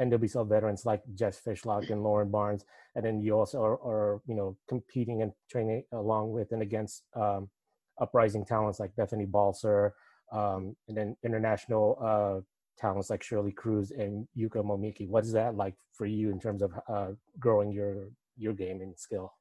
NWSL 0.00 0.48
veterans 0.48 0.86
like 0.86 1.02
Jess 1.14 1.42
Fishlock 1.46 1.90
and 1.90 2.02
Lauren 2.02 2.30
Barnes, 2.30 2.64
and 2.94 3.04
then 3.04 3.20
you 3.20 3.38
also 3.38 3.60
are, 3.62 3.78
are 3.84 4.22
you 4.26 4.34
know, 4.34 4.56
competing 4.66 5.20
and 5.20 5.32
training 5.50 5.84
along 5.92 6.32
with 6.32 6.52
and 6.52 6.62
against 6.62 7.02
um, 7.14 7.50
uprising 8.00 8.46
talents 8.46 8.80
like 8.80 8.96
Bethany 8.96 9.26
Balcer, 9.26 9.92
um, 10.32 10.76
and 10.88 10.96
then 10.96 11.16
international 11.22 11.98
uh, 12.00 12.40
talents 12.78 13.10
like 13.10 13.22
Shirley 13.22 13.52
Cruz 13.52 13.90
and 13.90 14.26
Yuka 14.36 14.64
Momiki. 14.64 15.08
What 15.08 15.24
is 15.24 15.32
that 15.32 15.56
like 15.56 15.74
for 15.92 16.06
you 16.06 16.30
in 16.30 16.40
terms 16.40 16.62
of 16.62 16.72
uh, 16.88 17.08
growing 17.38 17.72
your 17.72 18.08
your 18.36 18.52
game 18.52 18.80
and 18.80 18.98
skill? 18.98 19.32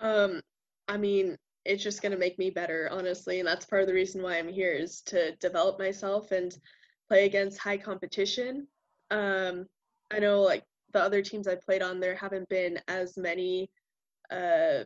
Um, 0.00 0.40
I 0.88 0.96
mean, 0.96 1.36
it's 1.64 1.82
just 1.82 2.02
gonna 2.02 2.16
make 2.16 2.38
me 2.38 2.50
better, 2.50 2.88
honestly, 2.92 3.38
and 3.38 3.48
that's 3.48 3.66
part 3.66 3.82
of 3.82 3.88
the 3.88 3.94
reason 3.94 4.22
why 4.22 4.38
I'm 4.38 4.48
here 4.48 4.72
is 4.72 5.00
to 5.02 5.34
develop 5.36 5.78
myself 5.78 6.30
and 6.32 6.56
play 7.08 7.26
against 7.26 7.58
high 7.58 7.78
competition. 7.78 8.66
Um, 9.10 9.66
I 10.10 10.18
know 10.18 10.42
like 10.42 10.64
the 10.92 11.02
other 11.02 11.22
teams 11.22 11.48
I 11.48 11.56
played 11.56 11.82
on, 11.82 12.00
there 12.00 12.14
haven't 12.14 12.48
been 12.48 12.78
as 12.88 13.16
many 13.16 13.70
uh, 14.30 14.84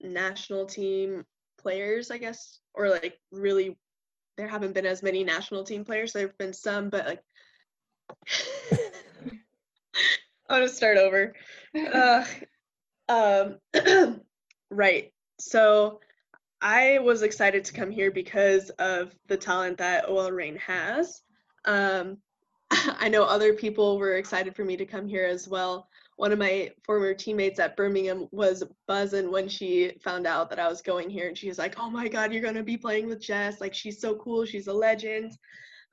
national 0.00 0.66
team 0.66 1.24
players, 1.58 2.10
I 2.10 2.18
guess, 2.18 2.60
or 2.74 2.88
like 2.88 3.18
really 3.32 3.76
there 4.36 4.48
haven't 4.48 4.72
been 4.72 4.86
as 4.86 5.02
many 5.02 5.24
national 5.24 5.64
team 5.64 5.84
players. 5.84 6.12
There 6.12 6.26
have 6.26 6.38
been 6.38 6.52
some, 6.52 6.88
but 6.88 7.06
like 7.06 7.22
I'll 10.48 10.62
just 10.62 10.76
start 10.76 10.98
over. 10.98 11.34
Uh, 11.76 12.24
um, 13.08 13.58
right. 14.70 15.12
So 15.38 16.00
I 16.60 16.98
was 16.98 17.22
excited 17.22 17.64
to 17.66 17.72
come 17.72 17.90
here 17.90 18.10
because 18.10 18.70
of 18.70 19.14
the 19.28 19.36
talent 19.36 19.78
that 19.78 20.08
OL 20.08 20.32
Reign 20.32 20.56
has. 20.56 21.22
Um, 21.64 22.18
I 22.70 23.08
know 23.08 23.24
other 23.24 23.54
people 23.54 23.98
were 23.98 24.16
excited 24.16 24.54
for 24.54 24.64
me 24.64 24.76
to 24.76 24.86
come 24.86 25.06
here 25.06 25.24
as 25.24 25.48
well 25.48 25.88
one 26.20 26.32
of 26.32 26.38
my 26.38 26.70
former 26.84 27.14
teammates 27.14 27.58
at 27.58 27.78
Birmingham 27.78 28.28
was 28.30 28.62
buzzing 28.86 29.32
when 29.32 29.48
she 29.48 29.92
found 30.04 30.26
out 30.26 30.50
that 30.50 30.58
I 30.58 30.68
was 30.68 30.82
going 30.82 31.08
here, 31.08 31.28
and 31.28 31.38
she 31.38 31.48
was 31.48 31.56
like, 31.56 31.76
"Oh 31.80 31.88
my 31.88 32.08
God, 32.08 32.30
you're 32.30 32.42
gonna 32.42 32.62
be 32.62 32.76
playing 32.76 33.06
with 33.06 33.22
Jess! 33.22 33.58
Like 33.58 33.72
she's 33.72 34.02
so 34.02 34.16
cool, 34.16 34.44
she's 34.44 34.66
a 34.66 34.72
legend." 34.72 35.32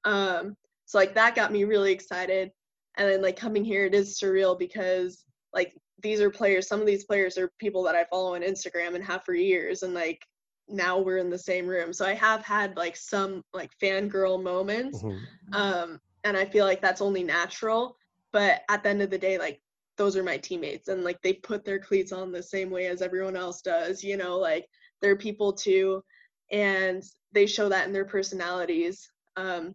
Um, 0.04 0.58
so 0.84 0.98
like 0.98 1.16
that 1.16 1.34
got 1.34 1.54
me 1.54 1.63
really 1.63 1.94
excited, 1.94 2.52
and 2.98 3.10
then 3.10 3.22
like 3.22 3.38
coming 3.38 3.63
here, 3.63 3.86
it 3.86 3.96
is 3.96 4.20
surreal 4.20 4.60
because 4.60 5.24
like 5.54 5.74
these 6.04 6.20
are 6.20 6.30
players. 6.30 6.68
Some 6.68 6.82
of 6.82 6.88
these 6.88 7.06
players 7.06 7.38
are 7.38 7.50
people 7.58 7.82
that 7.84 7.96
I 7.96 8.04
follow 8.10 8.36
on 8.36 8.42
Instagram 8.42 8.96
and 8.96 9.04
have 9.06 9.24
for 9.24 9.34
years, 9.34 9.84
and 9.84 9.94
like 9.94 10.26
now 10.68 11.00
we're 11.00 11.20
in 11.20 11.30
the 11.30 11.40
same 11.40 11.68
room. 11.68 11.94
So 11.94 12.06
I 12.06 12.16
have 12.16 12.44
had 12.44 12.76
like 12.76 12.98
some 12.98 13.46
like 13.54 13.72
fangirl 13.82 14.44
moments, 14.44 15.02
mm-hmm. 15.02 15.54
um, 15.54 16.02
and 16.26 16.36
I 16.36 16.44
feel 16.44 16.66
like 16.66 16.82
that's 16.82 17.02
only 17.02 17.24
natural. 17.24 17.96
But 18.34 18.63
at 18.68 18.84
the 18.84 18.90
end 18.90 19.02
of 19.02 19.10
the 19.10 19.18
day, 19.18 19.38
like 19.38 19.62
those 19.98 20.16
are 20.16 20.24
my 20.24 20.38
teammates 20.38 20.88
and 20.88 21.04
like 21.04 21.22
they 21.22 21.34
put 21.34 21.66
their 21.66 21.80
cleats 21.80 22.12
on 22.12 22.32
the 22.32 22.44
same 22.44 22.70
way 22.70 22.88
as 22.88 23.02
everyone 23.02 23.36
else 23.36 23.62
does 23.62 24.04
you 24.04 24.18
know 24.18 24.38
like 24.38 24.66
they're 25.02 25.16
people 25.16 25.52
too 25.54 26.04
and 26.52 27.04
they 27.32 27.46
show 27.46 27.68
that 27.70 27.88
in 27.88 27.94
their 27.94 28.06
personalities 28.06 29.10
um 29.36 29.74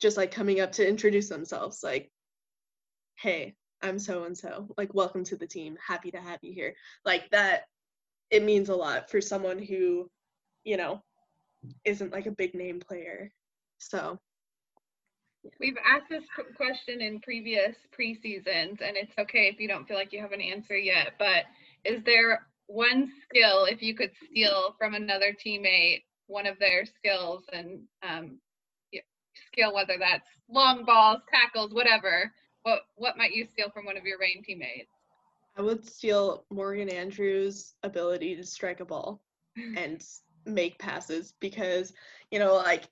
just 0.00 0.16
like 0.16 0.30
coming 0.30 0.60
up 0.60 0.72
to 0.72 0.86
introduce 0.86 1.28
themselves 1.28 1.80
like 1.82 2.10
hey 3.16 3.54
i'm 3.82 3.98
so 3.98 4.24
and 4.24 4.36
so 4.36 4.68
like 4.76 4.92
welcome 4.94 5.24
to 5.24 5.36
the 5.36 5.46
team 5.46 5.76
happy 5.84 6.10
to 6.10 6.18
have 6.18 6.38
you 6.42 6.52
here. 6.52 6.74
Like 7.04 7.30
that 7.30 7.62
it 8.30 8.42
means 8.42 8.68
a 8.68 8.74
lot 8.74 9.10
for 9.10 9.20
someone 9.20 9.58
who 9.58 10.10
you 10.64 10.76
know 10.76 11.02
isn't 11.84 12.12
like 12.12 12.26
a 12.26 12.32
big 12.32 12.54
name 12.54 12.80
player 12.80 13.30
so 13.78 14.18
We've 15.58 15.76
asked 15.84 16.08
this 16.08 16.24
question 16.56 17.00
in 17.00 17.20
previous 17.20 17.76
preseasons, 17.98 18.80
and 18.80 18.96
it's 18.96 19.12
okay 19.18 19.48
if 19.48 19.60
you 19.60 19.68
don't 19.68 19.86
feel 19.86 19.96
like 19.96 20.12
you 20.12 20.20
have 20.20 20.32
an 20.32 20.40
answer 20.40 20.76
yet. 20.76 21.14
But 21.18 21.44
is 21.84 22.02
there 22.04 22.46
one 22.66 23.10
skill, 23.24 23.64
if 23.64 23.82
you 23.82 23.94
could 23.94 24.12
steal 24.24 24.74
from 24.78 24.94
another 24.94 25.34
teammate, 25.34 26.04
one 26.26 26.46
of 26.46 26.58
their 26.58 26.84
skills 26.84 27.44
and 27.52 27.80
um, 28.02 28.38
skill, 29.48 29.74
whether 29.74 29.96
that's 29.98 30.28
long 30.48 30.84
balls, 30.84 31.20
tackles, 31.30 31.72
whatever, 31.72 32.32
what 32.62 32.82
what 32.96 33.16
might 33.16 33.32
you 33.32 33.44
steal 33.44 33.70
from 33.70 33.84
one 33.84 33.96
of 33.96 34.04
your 34.04 34.18
Reign 34.18 34.42
teammates? 34.44 34.90
i 35.56 35.62
would 35.62 35.84
steal 35.84 36.44
morgan 36.50 36.88
andrews 36.88 37.74
ability 37.82 38.34
to 38.36 38.44
strike 38.44 38.80
a 38.80 38.84
ball 38.84 39.20
and 39.76 40.02
make 40.46 40.78
passes 40.78 41.34
because 41.40 41.92
you 42.30 42.38
know 42.38 42.54
like 42.54 42.84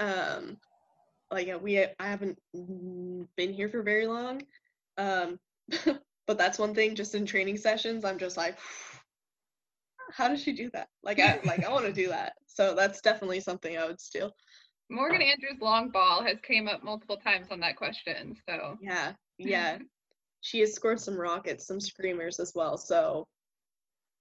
um 0.00 0.56
like 1.34 1.62
we 1.62 1.80
I 1.80 1.86
haven't 1.98 2.38
been 2.52 3.52
here 3.52 3.68
for 3.68 3.82
very 3.82 4.06
long. 4.06 4.42
Um 4.96 5.38
but 6.26 6.38
that's 6.38 6.58
one 6.58 6.74
thing 6.74 6.94
just 6.94 7.14
in 7.14 7.26
training 7.26 7.56
sessions 7.56 8.04
I'm 8.04 8.18
just 8.18 8.36
like 8.36 8.58
how 10.12 10.28
does 10.28 10.42
she 10.42 10.52
do 10.52 10.70
that? 10.72 10.88
Like 11.02 11.20
I 11.20 11.40
like 11.44 11.64
I 11.64 11.72
want 11.72 11.86
to 11.86 11.92
do 11.92 12.08
that. 12.08 12.34
So 12.46 12.74
that's 12.74 13.00
definitely 13.00 13.40
something 13.40 13.76
I 13.76 13.86
would 13.86 14.00
steal. 14.00 14.32
Morgan 14.90 15.22
Andrews' 15.22 15.60
long 15.60 15.88
ball 15.90 16.22
has 16.22 16.36
came 16.42 16.68
up 16.68 16.84
multiple 16.84 17.16
times 17.16 17.48
on 17.50 17.58
that 17.60 17.76
question. 17.76 18.36
So. 18.48 18.78
Yeah 18.80 19.12
yeah. 19.38 19.78
She 20.40 20.60
has 20.60 20.72
scored 20.72 21.00
some 21.00 21.18
rockets 21.20 21.66
some 21.66 21.80
screamers 21.80 22.38
as 22.40 22.52
well 22.54 22.78
so. 22.78 23.26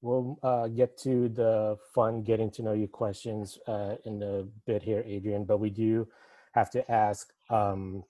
We'll 0.02 0.38
uh, 0.44 0.68
get 0.68 0.98
to 1.04 1.30
the 1.30 1.78
fun 1.96 2.24
getting 2.24 2.52
to 2.52 2.62
know 2.62 2.74
you 2.74 2.90
questions 2.90 3.58
uh, 3.70 3.96
in 4.04 4.22
a 4.22 4.44
bit 4.68 4.84
here, 4.84 5.00
Adrienne, 5.08 5.46
but 5.46 5.62
we 5.62 5.70
do 5.70 6.06
have 6.54 6.70
to 6.72 6.92
ask. 6.92 7.32
Um, 7.50 8.04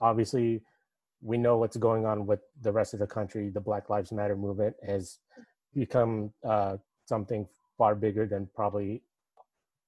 obviously, 0.00 0.62
we 1.22 1.38
know 1.38 1.56
what's 1.56 1.76
going 1.76 2.06
on 2.06 2.26
with 2.26 2.40
the 2.60 2.72
rest 2.72 2.94
of 2.94 3.00
the 3.00 3.06
country. 3.06 3.48
The 3.48 3.60
Black 3.60 3.88
Lives 3.90 4.12
Matter 4.12 4.36
movement 4.36 4.76
has 4.86 5.18
become 5.74 6.32
uh, 6.44 6.76
something 7.06 7.46
far 7.78 7.94
bigger 7.94 8.26
than 8.26 8.48
probably 8.54 9.02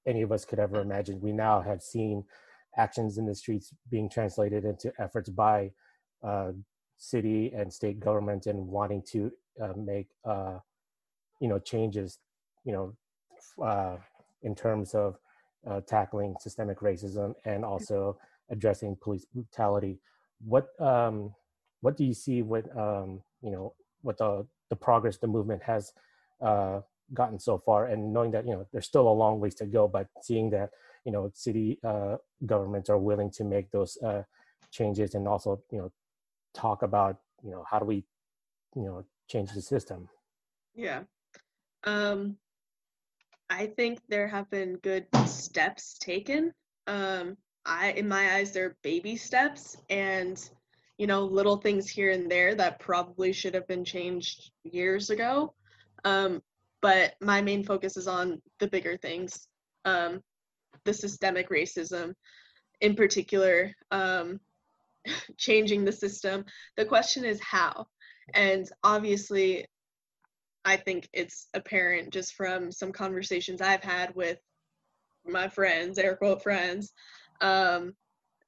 any 0.05 0.21
of 0.21 0.31
us 0.31 0.45
could 0.45 0.59
ever 0.59 0.81
imagine. 0.81 1.21
We 1.21 1.31
now 1.31 1.61
have 1.61 1.81
seen 1.81 2.23
actions 2.77 3.17
in 3.17 3.25
the 3.25 3.35
streets 3.35 3.73
being 3.89 4.09
translated 4.09 4.65
into 4.65 4.93
efforts 4.99 5.29
by 5.29 5.71
uh, 6.23 6.51
city 6.97 7.51
and 7.55 7.71
state 7.71 7.99
government 7.99 8.47
and 8.47 8.67
wanting 8.67 9.03
to 9.11 9.31
uh, 9.61 9.73
make 9.75 10.07
uh, 10.25 10.57
you 11.39 11.47
know 11.47 11.59
changes 11.59 12.19
you 12.63 12.73
know 12.73 13.63
uh, 13.63 13.97
in 14.43 14.55
terms 14.55 14.93
of 14.93 15.17
uh, 15.65 15.81
tackling 15.81 16.35
systemic 16.39 16.79
racism 16.79 17.33
and 17.45 17.63
also 17.65 18.17
addressing 18.49 18.95
police 19.01 19.25
brutality. 19.25 19.99
What 20.45 20.67
um, 20.79 21.33
what 21.81 21.97
do 21.97 22.03
you 22.03 22.13
see 22.13 22.41
with 22.41 22.67
um, 22.75 23.21
you 23.41 23.51
know 23.51 23.73
what 24.01 24.17
the 24.17 24.45
the 24.69 24.75
progress 24.75 25.17
the 25.17 25.27
movement 25.27 25.63
has 25.63 25.93
uh, 26.41 26.81
gotten 27.13 27.39
so 27.39 27.57
far? 27.57 27.85
And 27.85 28.13
knowing 28.13 28.31
that 28.31 28.45
you 28.45 28.53
know 28.53 28.67
there's 28.71 28.85
still 28.85 29.07
a 29.07 29.11
long 29.11 29.39
ways 29.39 29.55
to 29.55 29.65
go 29.65 29.87
but 29.87 30.07
seeing 30.21 30.49
that 30.51 30.69
you 31.05 31.11
know 31.11 31.31
city 31.33 31.79
uh, 31.83 32.17
governments 32.45 32.89
are 32.89 32.97
willing 32.97 33.31
to 33.31 33.43
make 33.43 33.71
those 33.71 33.97
uh, 34.03 34.23
changes 34.71 35.15
and 35.15 35.27
also 35.27 35.61
you 35.71 35.79
know 35.79 35.91
talk 36.53 36.83
about 36.83 37.17
you 37.43 37.51
know 37.51 37.63
how 37.69 37.79
do 37.79 37.85
we 37.85 38.03
you 38.75 38.83
know 38.83 39.05
change 39.27 39.51
the 39.51 39.61
system? 39.61 40.09
Yeah. 40.75 41.03
Um 41.83 42.37
I 43.49 43.67
think 43.67 43.99
there 44.09 44.27
have 44.27 44.49
been 44.49 44.77
good 44.77 45.07
steps 45.25 45.97
taken. 45.99 46.53
Um 46.85 47.37
I 47.65 47.91
in 47.91 48.07
my 48.07 48.35
eyes 48.35 48.51
they're 48.51 48.77
baby 48.81 49.15
steps 49.17 49.77
and 49.89 50.37
you 50.97 51.07
know 51.07 51.25
little 51.25 51.57
things 51.57 51.89
here 51.89 52.11
and 52.11 52.29
there 52.31 52.55
that 52.55 52.79
probably 52.79 53.33
should 53.33 53.53
have 53.53 53.67
been 53.67 53.85
changed 53.85 54.51
years 54.63 55.09
ago. 55.09 55.53
Um 56.03 56.41
but 56.81 57.15
my 57.21 57.41
main 57.41 57.63
focus 57.63 57.97
is 57.97 58.07
on 58.07 58.41
the 58.59 58.67
bigger 58.67 58.97
things. 58.97 59.47
Um 59.85 60.21
the 60.83 60.93
systemic 60.93 61.49
racism 61.49 62.13
in 62.81 62.95
particular 62.95 63.73
um 63.91 64.39
changing 65.37 65.85
the 65.85 65.91
system. 65.91 66.45
The 66.75 66.85
question 66.85 67.23
is 67.23 67.39
how. 67.41 67.87
And 68.33 68.69
obviously 68.83 69.67
I 70.67 70.75
think 70.75 71.07
it's 71.13 71.47
apparent 71.53 72.11
just 72.11 72.33
from 72.33 72.73
some 72.73 72.91
conversations 72.91 73.61
I've 73.61 73.83
had 73.83 74.13
with 74.15 74.37
my 75.25 75.47
friends, 75.47 75.97
air 75.97 76.17
quote 76.17 76.43
friends, 76.43 76.91
um, 77.39 77.93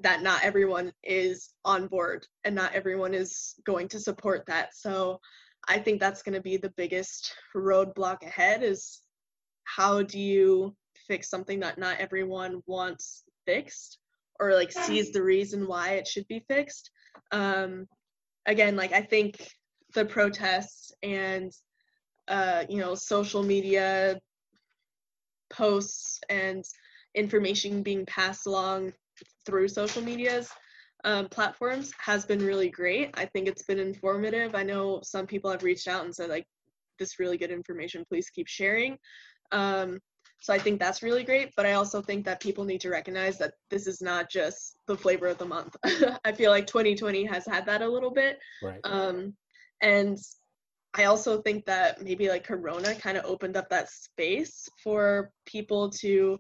that 0.02 0.22
not 0.22 0.44
everyone 0.44 0.92
is 1.02 1.54
on 1.64 1.88
board 1.88 2.28
and 2.44 2.54
not 2.54 2.74
everyone 2.74 3.14
is 3.14 3.56
going 3.66 3.88
to 3.90 4.02
support 4.02 4.44
that. 4.48 4.76
So 4.76 5.22
I 5.66 5.80
think 5.80 6.02
that's 6.02 6.22
going 6.22 6.36
to 6.36 6.42
be 6.42 6.58
the 6.58 6.74
biggest 6.76 7.34
roadblock 7.56 8.22
ahead 8.24 8.64
is 8.64 9.00
how 9.64 10.02
do 10.02 10.20
you 10.20 10.76
fix 11.08 11.30
something 11.30 11.62
that 11.62 11.78
not 11.78 12.02
everyone 12.02 12.62
wants 12.66 13.24
fixed 13.46 13.98
or 14.42 14.56
like 14.56 14.74
sees 14.74 15.14
the 15.14 15.24
reason 15.24 15.70
why 15.70 15.92
it 15.92 16.06
should 16.06 16.28
be 16.28 16.44
fixed. 16.50 16.92
Um, 17.32 17.88
again, 18.46 18.76
like 18.76 18.92
I 18.92 19.04
think 19.04 19.38
the 19.94 20.04
protests 20.04 20.92
and 21.02 21.54
uh, 22.30 22.64
you 22.70 22.78
know, 22.78 22.96
social 22.96 23.44
media 23.44 24.20
posts 25.50 26.20
and 26.30 26.64
information 27.16 27.82
being 27.82 28.06
passed 28.06 28.46
along 28.46 28.94
through 29.46 29.68
social 29.68 30.02
medias 30.02 30.50
um, 31.04 31.28
platforms 31.30 31.92
has 31.98 32.26
been 32.26 32.40
really 32.40 32.70
great. 32.70 33.10
I 33.16 33.26
think 33.26 33.48
it's 33.48 33.64
been 33.64 33.80
informative. 33.80 34.56
I 34.56 34.64
know 34.64 35.00
some 35.04 35.26
people 35.26 35.50
have 35.50 35.64
reached 35.64 35.88
out 35.88 36.06
and 36.06 36.14
said 36.14 36.30
like, 36.30 36.46
this 37.00 37.20
really 37.20 37.38
good 37.38 37.52
information, 37.52 38.06
please 38.08 38.30
keep 38.30 38.48
sharing. 38.48 38.98
Um, 39.52 40.00
so 40.42 40.54
I 40.54 40.60
think 40.60 40.80
that's 40.80 41.02
really 41.02 41.24
great. 41.24 41.52
But 41.56 41.66
I 41.66 41.74
also 41.74 42.02
think 42.02 42.26
that 42.26 42.42
people 42.42 42.66
need 42.66 42.82
to 42.82 42.90
recognize 42.90 43.38
that 43.38 43.54
this 43.70 43.88
is 43.88 44.02
not 44.02 44.30
just 44.30 44.76
the 44.88 44.98
flavor 44.98 45.28
of 45.28 45.38
the 45.38 45.46
month. 45.46 45.76
I 46.26 46.32
feel 46.34 46.52
like 46.52 46.68
2020 46.68 47.26
has 47.26 47.46
had 47.46 47.66
that 47.66 47.82
a 47.82 47.88
little 47.88 48.12
bit. 48.12 48.38
right 48.62 48.80
Um, 48.84 49.34
and 49.82 50.18
I 50.94 51.06
also 51.06 51.42
think 51.42 51.66
that 51.66 52.02
maybe 52.02 52.30
like 52.30 52.44
Corona 52.44 52.96
kind 52.96 53.18
of 53.18 53.26
opened 53.26 53.56
up 53.58 53.70
that 53.70 53.90
space 53.90 54.68
for 54.84 55.32
people 55.46 55.90
to, 56.02 56.40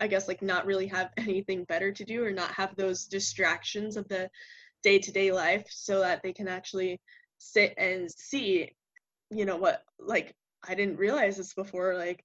I 0.00 0.06
guess, 0.06 0.28
like 0.28 0.42
not 0.42 0.66
really 0.66 0.86
have 0.88 1.10
anything 1.16 1.64
better 1.64 1.92
to 1.92 2.04
do 2.04 2.24
or 2.24 2.30
not 2.30 2.52
have 2.52 2.76
those 2.76 3.06
distractions 3.06 3.96
of 3.96 4.08
the 4.08 4.30
day 4.82 4.98
to 4.98 5.10
day 5.10 5.32
life 5.32 5.66
so 5.70 6.00
that 6.00 6.22
they 6.22 6.32
can 6.32 6.46
actually 6.46 7.00
sit 7.38 7.74
and 7.76 8.10
see, 8.10 8.70
you 9.30 9.44
know, 9.44 9.56
what, 9.56 9.82
like, 9.98 10.34
I 10.66 10.74
didn't 10.74 10.98
realize 10.98 11.36
this 11.36 11.54
before, 11.54 11.96
like, 11.96 12.24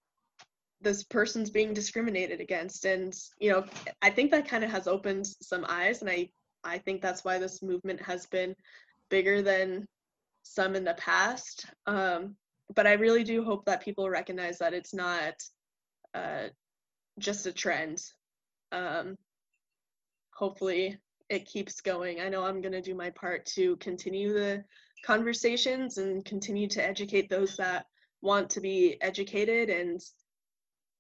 this 0.82 1.04
person's 1.04 1.50
being 1.50 1.74
discriminated 1.74 2.40
against. 2.40 2.86
And, 2.86 3.14
you 3.40 3.52
know, 3.52 3.66
I 4.02 4.12
think 4.12 4.32
that 4.32 4.48
kind 4.48 4.64
of 4.64 4.70
has 4.70 4.88
opened 4.88 5.28
some 5.42 5.66
eyes. 5.68 6.02
And 6.02 6.10
I, 6.10 6.30
I 6.64 6.78
think 6.78 7.02
that's 7.02 7.26
why 7.26 7.38
this 7.38 7.62
movement 7.62 8.02
has 8.02 8.28
been 8.28 8.56
bigger 9.10 9.42
than 9.42 9.88
some 10.50 10.76
in 10.76 10.84
the 10.84 10.96
past. 10.96 11.66
Um, 11.86 12.36
but 12.76 12.88
I 12.88 12.94
really 12.94 13.24
do 13.24 13.44
hope 13.44 13.66
that 13.66 13.84
people 13.84 14.10
recognize 14.10 14.58
that 14.60 14.74
it's 14.74 14.94
not 14.94 15.34
uh, 16.14 16.48
just 17.20 17.46
a 17.46 17.52
trend. 17.52 18.02
Um, 18.72 19.18
hopefully, 20.34 20.98
it 21.30 21.46
keeps 21.46 21.82
going. 21.82 22.20
I 22.20 22.30
know 22.30 22.44
I'm 22.44 22.62
going 22.62 22.74
to 22.74 22.82
do 22.82 22.96
my 22.96 23.12
part 23.12 23.46
to 23.58 23.76
continue 23.78 24.34
the 24.34 24.64
conversations 25.06 25.98
and 25.98 26.26
continue 26.26 26.68
to 26.70 26.84
educate 26.84 27.30
those 27.30 27.56
that 27.58 27.86
want 28.22 28.50
to 28.52 28.62
be 28.62 28.98
educated 29.02 29.70
and 29.70 30.02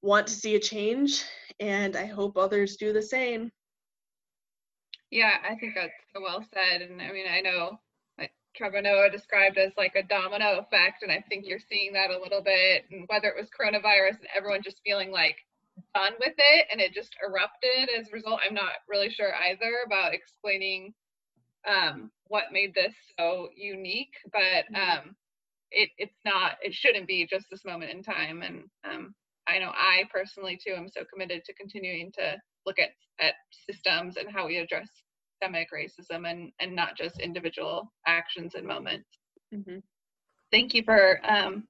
want 0.02 0.28
to 0.28 0.34
see 0.34 0.56
a 0.56 0.60
change. 0.60 1.24
And 1.60 1.96
I 1.96 2.06
hope 2.06 2.38
others 2.38 2.78
do 2.78 2.94
the 2.94 3.02
same. 3.02 3.52
Yeah, 5.12 5.38
I 5.44 5.56
think 5.56 5.74
that's 5.76 5.92
well 6.16 6.46
said. 6.54 6.84
And 6.84 7.02
I 7.02 7.12
mean, 7.12 7.26
I 7.28 7.42
know 7.42 7.80
Noah 8.60 9.10
described 9.10 9.58
as 9.58 9.72
like 9.78 9.96
a 9.96 10.04
domino 10.04 10.60
effect, 10.60 11.04
and 11.04 11.12
I 11.12 11.24
think 11.30 11.46
you're 11.48 11.60
seeing 11.60 11.94
that 11.94 12.12
a 12.12 12.20
little 12.20 12.42
bit. 12.42 12.86
And 12.92 13.06
whether 13.08 13.28
it 13.28 13.40
was 13.40 13.50
coronavirus 13.50 14.20
and 14.20 14.28
everyone 14.36 14.62
just 14.64 14.82
feeling 14.86 15.12
like 15.12 15.38
done 15.96 16.14
with 16.20 16.34
it 16.38 16.68
and 16.72 16.82
it 16.82 16.94
just 16.94 17.16
erupted 17.26 17.90
as 17.98 18.10
a 18.10 18.12
result, 18.12 18.42
I'm 18.46 18.54
not 18.54 18.74
really 18.88 19.10
sure 19.10 19.34
either 19.34 19.72
about 19.86 20.14
explaining 20.14 20.94
um, 21.68 22.12
what 22.28 22.52
made 22.52 22.74
this 22.74 22.94
so 23.18 23.50
unique, 23.56 24.14
but 24.32 24.66
um, 24.76 25.16
it 25.72 25.90
it's 25.98 26.20
not. 26.26 26.58
It 26.62 26.74
shouldn't 26.74 27.08
be 27.08 27.28
just 27.28 27.46
this 27.50 27.66
moment 27.66 27.92
in 27.92 28.04
time. 28.04 28.42
And 28.42 28.64
um, 28.84 29.16
I 29.48 29.60
know 29.60 29.72
I 29.74 30.04
personally 30.12 30.60
too 30.64 30.74
am 30.74 30.88
so 30.90 31.02
committed 31.12 31.44
to 31.46 31.54
continuing 31.54 32.12
to 32.14 32.38
look 32.66 32.80
at 32.80 32.90
at 33.20 33.36
systems 33.70 34.16
and 34.18 34.32
how 34.32 34.48
we 34.48 34.58
address 34.58 34.90
systemic 35.40 35.70
racism 35.72 36.30
and 36.30 36.52
and 36.60 36.76
not 36.76 36.98
just 36.98 37.20
individual 37.20 37.92
actions 38.08 38.56
and 38.56 38.68
moments. 38.68 39.20
Mhm. 39.54 39.84
Thank 40.52 40.74
you 40.74 40.84
for 40.84 41.20
um, 41.24 41.68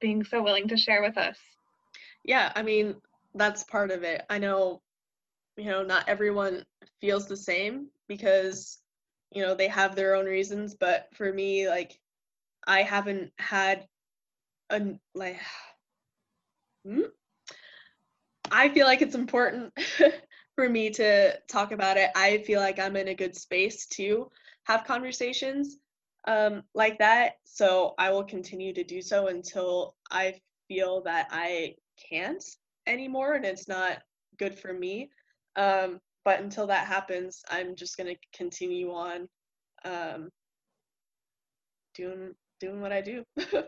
being 0.00 0.24
so 0.24 0.42
willing 0.42 0.68
to 0.68 0.76
share 0.76 1.02
with 1.02 1.16
us. 1.18 1.38
Yeah, 2.24 2.52
I 2.54 2.62
mean, 2.62 2.96
that's 3.34 3.64
part 3.64 3.90
of 3.90 4.02
it. 4.04 4.22
I 4.28 4.38
know, 4.38 4.82
you 5.56 5.66
know, 5.66 5.82
not 5.82 6.08
everyone 6.08 6.64
feels 7.00 7.26
the 7.26 7.36
same 7.36 7.88
because, 8.08 8.78
you 9.32 9.42
know, 9.42 9.54
they 9.54 9.68
have 9.68 9.94
their 9.96 10.14
own 10.14 10.26
reasons, 10.26 10.74
but 10.74 11.08
for 11.14 11.32
me, 11.32 11.68
like, 11.68 11.98
I 12.66 12.82
haven't 12.82 13.32
had 13.38 13.86
a, 14.70 14.98
like, 15.14 15.38
Hmm? 16.84 17.10
I 18.50 18.68
feel 18.68 18.86
like 18.86 19.02
it's 19.02 19.14
important 19.14 19.72
for 20.58 20.68
me 20.68 20.90
to 20.90 21.38
talk 21.46 21.70
about 21.70 21.96
it. 21.96 22.10
I 22.16 22.38
feel 22.38 22.58
like 22.60 22.80
I'm 22.80 22.96
in 22.96 23.06
a 23.06 23.14
good 23.14 23.36
space 23.36 23.86
to 23.92 24.28
have 24.64 24.82
conversations 24.82 25.76
um, 26.26 26.64
like 26.74 26.98
that. 26.98 27.34
So 27.44 27.94
I 27.96 28.10
will 28.10 28.24
continue 28.24 28.74
to 28.74 28.82
do 28.82 29.00
so 29.00 29.28
until 29.28 29.94
I 30.10 30.34
feel 30.66 31.00
that 31.02 31.28
I 31.30 31.76
can't 32.10 32.42
anymore 32.88 33.34
and 33.34 33.44
it's 33.44 33.68
not 33.68 33.98
good 34.36 34.58
for 34.58 34.72
me. 34.72 35.10
Um, 35.54 36.00
but 36.24 36.40
until 36.40 36.66
that 36.66 36.88
happens, 36.88 37.40
I'm 37.48 37.76
just 37.76 37.96
gonna 37.96 38.16
continue 38.34 38.90
on 38.90 39.28
um, 39.84 40.28
doing 41.94 42.34
doing 42.58 42.80
what 42.80 42.90
I 42.90 43.00
do. 43.00 43.22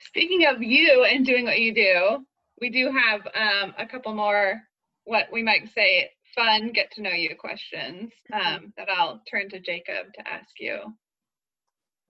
Speaking 0.00 0.46
of 0.46 0.62
you 0.62 1.04
and 1.04 1.26
doing 1.26 1.44
what 1.44 1.60
you 1.60 1.74
do, 1.74 2.24
we 2.62 2.70
do 2.70 2.90
have 2.90 3.20
um, 3.34 3.74
a 3.76 3.84
couple 3.86 4.14
more, 4.14 4.62
what 5.04 5.26
we 5.32 5.42
might 5.42 5.72
say, 5.74 6.10
fun 6.34 6.72
get 6.72 6.90
to 6.92 7.02
know 7.02 7.10
you 7.10 7.34
questions 7.36 8.12
um, 8.32 8.72
that 8.76 8.88
I'll 8.88 9.22
turn 9.30 9.48
to 9.50 9.60
Jacob 9.60 10.12
to 10.14 10.28
ask 10.28 10.48
you. 10.58 10.78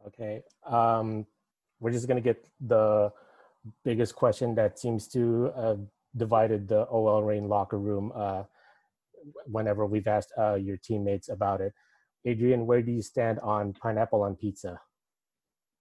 Okay. 0.06 0.42
Um, 0.66 1.26
we're 1.80 1.92
just 1.92 2.08
gonna 2.08 2.20
get 2.20 2.46
the 2.60 3.12
biggest 3.84 4.14
question 4.14 4.54
that 4.54 4.78
seems 4.78 5.08
to 5.08 5.52
have 5.56 5.80
divided 6.16 6.68
the 6.68 6.86
OL 6.86 7.22
Reign 7.22 7.48
locker 7.48 7.78
room. 7.78 8.12
Uh, 8.14 8.44
whenever 9.46 9.86
we've 9.86 10.06
asked 10.06 10.32
uh, 10.38 10.54
your 10.54 10.76
teammates 10.76 11.28
about 11.28 11.60
it, 11.60 11.72
Adrienne, 12.26 12.66
where 12.66 12.82
do 12.82 12.92
you 12.92 13.02
stand 13.02 13.38
on 13.40 13.72
pineapple 13.74 14.22
on 14.22 14.36
pizza? 14.36 14.80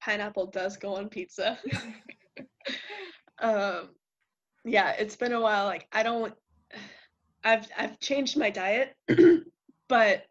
Pineapple 0.02 0.48
does 0.48 0.78
go 0.78 0.96
on 0.96 1.10
pizza. 1.10 1.58
um, 3.40 3.90
yeah, 4.66 4.92
it's 4.92 5.16
been 5.16 5.34
a 5.34 5.42
while. 5.42 5.66
Like 5.66 5.88
I 5.92 6.04
don't, 6.04 6.34
I've 7.44 7.68
I've 7.78 8.00
changed 8.00 8.38
my 8.38 8.50
diet, 8.50 8.96
but 9.90 10.26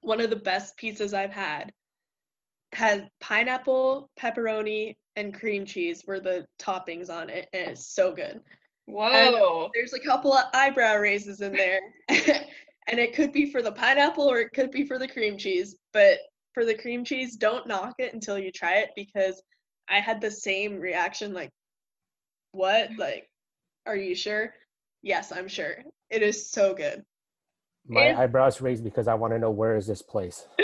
one 0.00 0.20
of 0.20 0.30
the 0.30 0.36
best 0.36 0.78
pizzas 0.78 1.12
I've 1.12 1.32
had 1.32 1.72
had 2.72 3.10
pineapple, 3.20 4.10
pepperoni, 4.18 4.96
and 5.16 5.34
cream 5.34 5.64
cheese 5.64 6.04
were 6.06 6.20
the 6.20 6.46
toppings 6.58 7.10
on 7.10 7.30
it, 7.30 7.48
and 7.52 7.70
it's 7.72 7.94
so 7.94 8.12
good. 8.12 8.40
Whoa. 8.86 9.70
There's 9.74 9.92
a 9.92 10.00
couple 10.00 10.32
of 10.32 10.44
eyebrow 10.54 10.96
raises 10.96 11.40
in 11.40 11.52
there, 11.52 11.80
and 12.08 12.98
it 12.98 13.14
could 13.14 13.32
be 13.32 13.50
for 13.50 13.62
the 13.62 13.72
pineapple 13.72 14.30
or 14.30 14.38
it 14.38 14.52
could 14.54 14.70
be 14.70 14.86
for 14.86 14.98
the 14.98 15.08
cream 15.08 15.36
cheese. 15.36 15.76
But 15.92 16.18
for 16.54 16.64
the 16.64 16.74
cream 16.74 17.04
cheese, 17.04 17.36
don't 17.36 17.66
knock 17.66 17.94
it 17.98 18.14
until 18.14 18.38
you 18.38 18.50
try 18.50 18.76
it 18.76 18.90
because 18.96 19.42
I 19.88 20.00
had 20.00 20.20
the 20.20 20.30
same 20.30 20.78
reaction. 20.78 21.34
Like, 21.34 21.50
what? 22.52 22.90
Like, 22.96 23.28
are 23.86 23.96
you 23.96 24.14
sure? 24.14 24.54
Yes, 25.02 25.32
I'm 25.32 25.48
sure. 25.48 25.82
It 26.10 26.22
is 26.22 26.50
so 26.50 26.74
good. 26.74 27.04
My 27.86 28.14
eyebrows 28.14 28.60
raised 28.60 28.84
because 28.84 29.08
I 29.08 29.14
want 29.14 29.32
to 29.32 29.38
know 29.38 29.50
where 29.50 29.76
is 29.76 29.86
this 29.86 30.02
place. 30.02 30.46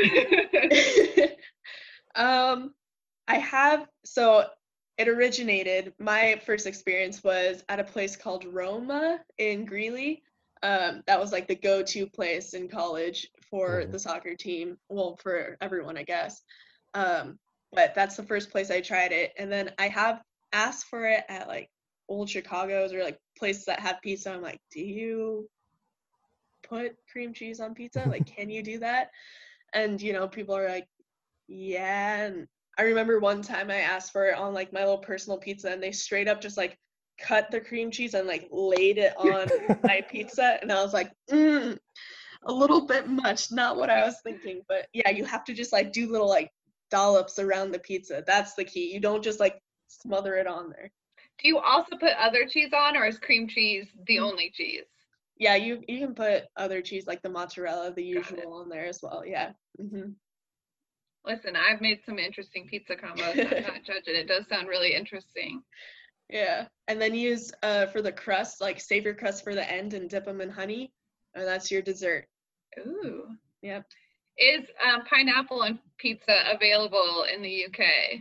um, 2.14 2.74
I 3.26 3.38
have 3.38 3.88
so 4.04 4.44
it 4.98 5.08
originated. 5.08 5.92
My 5.98 6.40
first 6.44 6.66
experience 6.66 7.24
was 7.24 7.64
at 7.68 7.80
a 7.80 7.84
place 7.84 8.14
called 8.14 8.44
Roma 8.44 9.20
in 9.38 9.64
Greeley. 9.64 10.22
Um, 10.62 11.02
that 11.06 11.18
was 11.18 11.32
like 11.32 11.48
the 11.48 11.56
go-to 11.56 12.06
place 12.06 12.54
in 12.54 12.68
college 12.68 13.28
for 13.50 13.82
Mhm. 13.82 13.92
the 13.92 13.98
soccer 13.98 14.34
team. 14.34 14.78
Well, 14.88 15.16
for 15.16 15.56
everyone, 15.60 15.96
I 15.98 16.04
guess. 16.04 16.42
Um, 16.94 17.38
but 17.72 17.94
that's 17.94 18.16
the 18.16 18.22
first 18.22 18.50
place 18.50 18.70
I 18.70 18.80
tried 18.80 19.12
it, 19.12 19.32
and 19.36 19.50
then 19.50 19.72
I 19.78 19.88
have 19.88 20.22
asked 20.52 20.86
for 20.86 21.06
it 21.06 21.24
at 21.28 21.48
like 21.48 21.70
old 22.08 22.30
Chicago's 22.30 22.92
or 22.92 23.02
like 23.02 23.18
places 23.44 23.66
that 23.66 23.78
have 23.78 24.00
pizza. 24.00 24.32
I'm 24.32 24.40
like, 24.40 24.58
do 24.72 24.80
you 24.80 25.46
put 26.66 26.96
cream 27.12 27.34
cheese 27.34 27.60
on 27.60 27.74
pizza? 27.74 28.02
Like, 28.08 28.24
can 28.24 28.48
you 28.48 28.62
do 28.62 28.78
that? 28.78 29.10
And 29.74 30.00
you 30.00 30.14
know, 30.14 30.26
people 30.26 30.56
are 30.56 30.66
like, 30.66 30.88
yeah. 31.46 32.24
And 32.24 32.46
I 32.78 32.84
remember 32.84 33.20
one 33.20 33.42
time 33.42 33.70
I 33.70 33.80
asked 33.80 34.12
for 34.12 34.24
it 34.30 34.38
on 34.38 34.54
like 34.54 34.72
my 34.72 34.80
little 34.80 34.96
personal 34.96 35.38
pizza, 35.38 35.68
and 35.70 35.82
they 35.82 35.92
straight 35.92 36.26
up 36.26 36.40
just 36.40 36.56
like 36.56 36.78
cut 37.20 37.50
the 37.50 37.60
cream 37.60 37.90
cheese 37.90 38.14
and 38.14 38.26
like 38.26 38.48
laid 38.50 38.96
it 38.96 39.14
on 39.18 39.46
my 39.82 40.00
pizza, 40.00 40.58
and 40.62 40.72
I 40.72 40.82
was 40.82 40.94
like, 40.94 41.12
mm, 41.30 41.76
a 42.46 42.52
little 42.52 42.86
bit 42.86 43.10
much, 43.10 43.52
not 43.52 43.76
what 43.76 43.90
I 43.90 44.06
was 44.06 44.16
thinking. 44.24 44.62
But 44.70 44.86
yeah, 44.94 45.10
you 45.10 45.26
have 45.26 45.44
to 45.44 45.52
just 45.52 45.70
like 45.70 45.92
do 45.92 46.10
little 46.10 46.30
like 46.30 46.50
dollops 46.90 47.38
around 47.38 47.72
the 47.72 47.78
pizza. 47.78 48.24
That's 48.26 48.54
the 48.54 48.64
key. 48.64 48.90
You 48.90 49.00
don't 49.00 49.22
just 49.22 49.38
like 49.38 49.60
smother 49.88 50.34
it 50.36 50.46
on 50.46 50.70
there. 50.70 50.90
Do 51.42 51.48
you 51.48 51.58
also 51.58 51.96
put 51.96 52.12
other 52.18 52.46
cheese 52.48 52.72
on, 52.72 52.96
or 52.96 53.06
is 53.06 53.18
cream 53.18 53.48
cheese 53.48 53.86
the 54.06 54.16
Mm. 54.16 54.22
only 54.22 54.50
cheese? 54.50 54.84
Yeah, 55.36 55.56
you 55.56 55.82
you 55.88 55.98
can 55.98 56.14
put 56.14 56.44
other 56.56 56.80
cheese 56.80 57.06
like 57.06 57.22
the 57.22 57.28
mozzarella, 57.28 57.92
the 57.92 58.04
usual, 58.04 58.54
on 58.54 58.68
there 58.68 58.86
as 58.86 59.00
well. 59.02 59.24
Yeah. 59.26 59.52
hmm 59.78 60.12
Listen, 61.26 61.56
I've 61.56 61.80
made 61.80 62.00
some 62.04 62.18
interesting 62.18 62.66
pizza 62.68 62.94
combos. 62.96 63.38
I'm 63.38 63.62
not 63.62 63.82
judging. 63.84 64.14
It 64.14 64.28
does 64.28 64.46
sound 64.46 64.68
really 64.68 64.94
interesting. 64.94 65.62
Yeah, 66.28 66.66
and 66.88 67.00
then 67.00 67.14
use 67.14 67.52
uh 67.62 67.86
for 67.86 68.00
the 68.02 68.12
crust, 68.12 68.60
like 68.60 68.80
save 68.80 69.04
your 69.04 69.14
crust 69.14 69.42
for 69.42 69.54
the 69.54 69.70
end 69.70 69.94
and 69.94 70.08
dip 70.08 70.24
them 70.26 70.40
in 70.40 70.50
honey, 70.50 70.92
and 71.34 71.46
that's 71.46 71.70
your 71.70 71.82
dessert. 71.82 72.26
Ooh. 72.78 73.26
Yep. 73.62 73.86
Is 74.36 74.64
um, 74.84 75.04
pineapple 75.04 75.62
on 75.62 75.78
pizza 75.98 76.42
available 76.52 77.24
in 77.32 77.40
the 77.42 77.66
UK? 77.66 78.20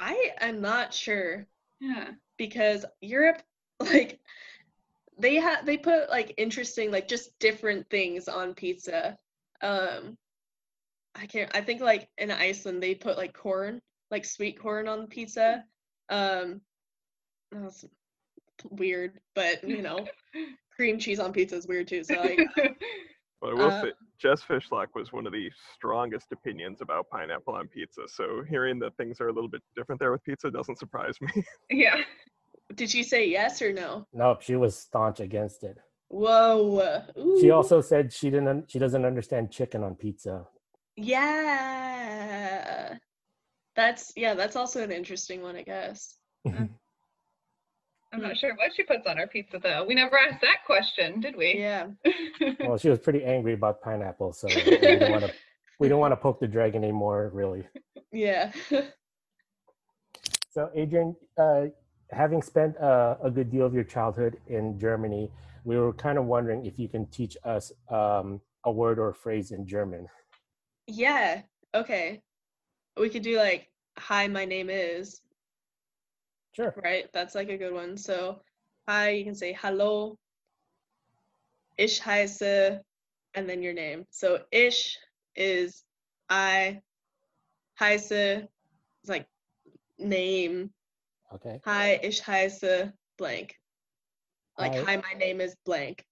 I 0.00 0.32
am 0.40 0.60
not 0.60 0.92
sure 0.94 1.46
Yeah. 1.80 2.12
Because 2.36 2.84
Europe, 3.00 3.42
like, 3.80 4.20
they 5.18 5.36
have 5.36 5.66
they 5.66 5.76
put 5.76 6.10
like 6.10 6.34
interesting, 6.36 6.90
like 6.90 7.08
just 7.08 7.38
different 7.38 7.88
things 7.90 8.28
on 8.28 8.54
pizza. 8.54 9.18
Um, 9.60 10.16
I 11.14 11.26
can't. 11.26 11.54
I 11.54 11.60
think 11.60 11.80
like 11.80 12.08
in 12.18 12.30
Iceland 12.30 12.82
they 12.82 12.94
put 12.94 13.16
like 13.16 13.34
corn, 13.34 13.80
like 14.10 14.24
sweet 14.24 14.58
corn 14.58 14.88
on 14.88 15.06
pizza. 15.06 15.64
Um, 16.08 16.60
that's 17.50 17.84
weird, 18.70 19.20
but 19.34 19.66
you 19.68 19.82
know, 19.82 20.06
cream 20.76 20.98
cheese 20.98 21.20
on 21.20 21.32
pizza 21.32 21.56
is 21.56 21.66
weird 21.66 21.88
too. 21.88 22.04
So 22.04 22.14
like, 22.14 22.40
But 23.42 23.50
I 23.50 23.54
will 23.54 23.70
Uh, 23.72 23.82
say, 23.82 23.92
Jess 24.18 24.40
Fishlock 24.44 24.86
was 24.94 25.12
one 25.12 25.26
of 25.26 25.32
the 25.32 25.50
strongest 25.74 26.30
opinions 26.30 26.80
about 26.80 27.10
pineapple 27.10 27.54
on 27.54 27.66
pizza. 27.66 28.02
So 28.06 28.44
hearing 28.48 28.78
that 28.78 28.96
things 28.96 29.20
are 29.20 29.28
a 29.28 29.32
little 29.32 29.48
bit 29.50 29.62
different 29.74 29.98
there 29.98 30.12
with 30.12 30.22
pizza 30.22 30.48
doesn't 30.48 30.78
surprise 30.78 31.16
me. 31.20 31.42
yeah. 31.70 32.02
did 32.76 32.88
she 32.88 33.02
say 33.02 33.28
yes 33.28 33.60
or 33.60 33.72
no? 33.72 34.06
Nope, 34.12 34.42
she 34.42 34.54
was 34.54 34.78
staunch 34.78 35.18
against 35.18 35.64
it. 35.64 35.76
Whoa. 36.08 37.02
She 37.40 37.50
also 37.50 37.80
said 37.80 38.12
she 38.12 38.30
didn't. 38.30 38.46
un- 38.48 38.64
She 38.68 38.78
doesn't 38.78 39.04
understand 39.04 39.50
chicken 39.50 39.82
on 39.82 39.96
pizza. 39.96 40.46
Yeah. 40.96 42.96
That's 43.74 44.12
yeah, 44.14 44.34
that's 44.34 44.54
also 44.54 44.84
an 44.84 44.92
interesting 44.92 45.42
one, 45.42 45.56
I 45.56 45.62
guess. 45.62 46.16
I'm 48.12 48.20
not 48.20 48.36
sure 48.36 48.54
what 48.56 48.74
she 48.74 48.82
puts 48.82 49.06
on 49.06 49.16
her 49.16 49.26
pizza 49.26 49.58
though. 49.58 49.84
We 49.86 49.94
never 49.94 50.18
asked 50.18 50.42
that 50.42 50.64
question, 50.66 51.20
did 51.20 51.36
we? 51.36 51.54
Yeah. 51.58 51.86
well, 52.60 52.76
she 52.76 52.90
was 52.90 52.98
pretty 52.98 53.24
angry 53.24 53.54
about 53.54 53.80
pineapple, 53.80 54.32
so 54.32 54.48
we 54.48 54.78
don't 54.78 55.10
want 55.10 55.24
to. 55.24 55.32
We 55.78 55.88
don't 55.88 55.98
want 55.98 56.12
to 56.12 56.16
poke 56.16 56.38
the 56.38 56.46
dragon 56.46 56.84
anymore, 56.84 57.32
really. 57.34 57.66
Yeah. 58.12 58.52
So, 60.50 60.70
Adrienne, 60.76 61.16
uh, 61.36 61.64
having 62.12 62.40
spent 62.40 62.78
uh, 62.78 63.16
a 63.20 63.30
good 63.30 63.50
deal 63.50 63.66
of 63.66 63.74
your 63.74 63.82
childhood 63.82 64.36
in 64.46 64.78
Germany, 64.78 65.28
we 65.64 65.76
were 65.78 65.92
kind 65.94 66.18
of 66.18 66.26
wondering 66.26 66.66
if 66.66 66.78
you 66.78 66.88
can 66.88 67.06
teach 67.06 67.36
us 67.42 67.72
um, 67.88 68.40
a 68.64 68.70
word 68.70 68.98
or 69.00 69.08
a 69.08 69.14
phrase 69.14 69.50
in 69.50 69.66
German. 69.66 70.06
yeah. 70.86 71.40
Okay. 71.74 72.22
We 72.96 73.08
could 73.08 73.22
do 73.22 73.38
like 73.38 73.68
hi, 73.98 74.28
my 74.28 74.44
name 74.44 74.68
is, 74.70 75.22
Sure. 76.54 76.74
right? 76.82 77.06
That's 77.12 77.34
like 77.34 77.48
a 77.48 77.56
good 77.56 77.72
one. 77.72 77.96
So 77.96 78.40
hi, 78.86 79.10
you 79.10 79.24
can 79.24 79.34
say 79.34 79.56
hello, 79.60 80.18
Ich 81.78 82.00
heiße 82.00 82.80
and 83.34 83.48
then 83.48 83.62
your 83.62 83.72
name. 83.72 84.04
So 84.10 84.40
ich 84.52 84.98
is 85.34 85.84
I 86.28 86.80
heiße 87.80 88.46
it's 89.00 89.08
like 89.08 89.26
name 89.98 90.70
Okay. 91.34 91.60
hi 91.64 91.98
ich 92.02 92.20
heiße 92.22 92.92
blank. 93.16 93.56
Like 94.58 94.74
Hi. 94.74 94.84
hi 94.84 94.96
my 94.96 95.18
name 95.18 95.40
is 95.40 95.56
blank. 95.64 96.04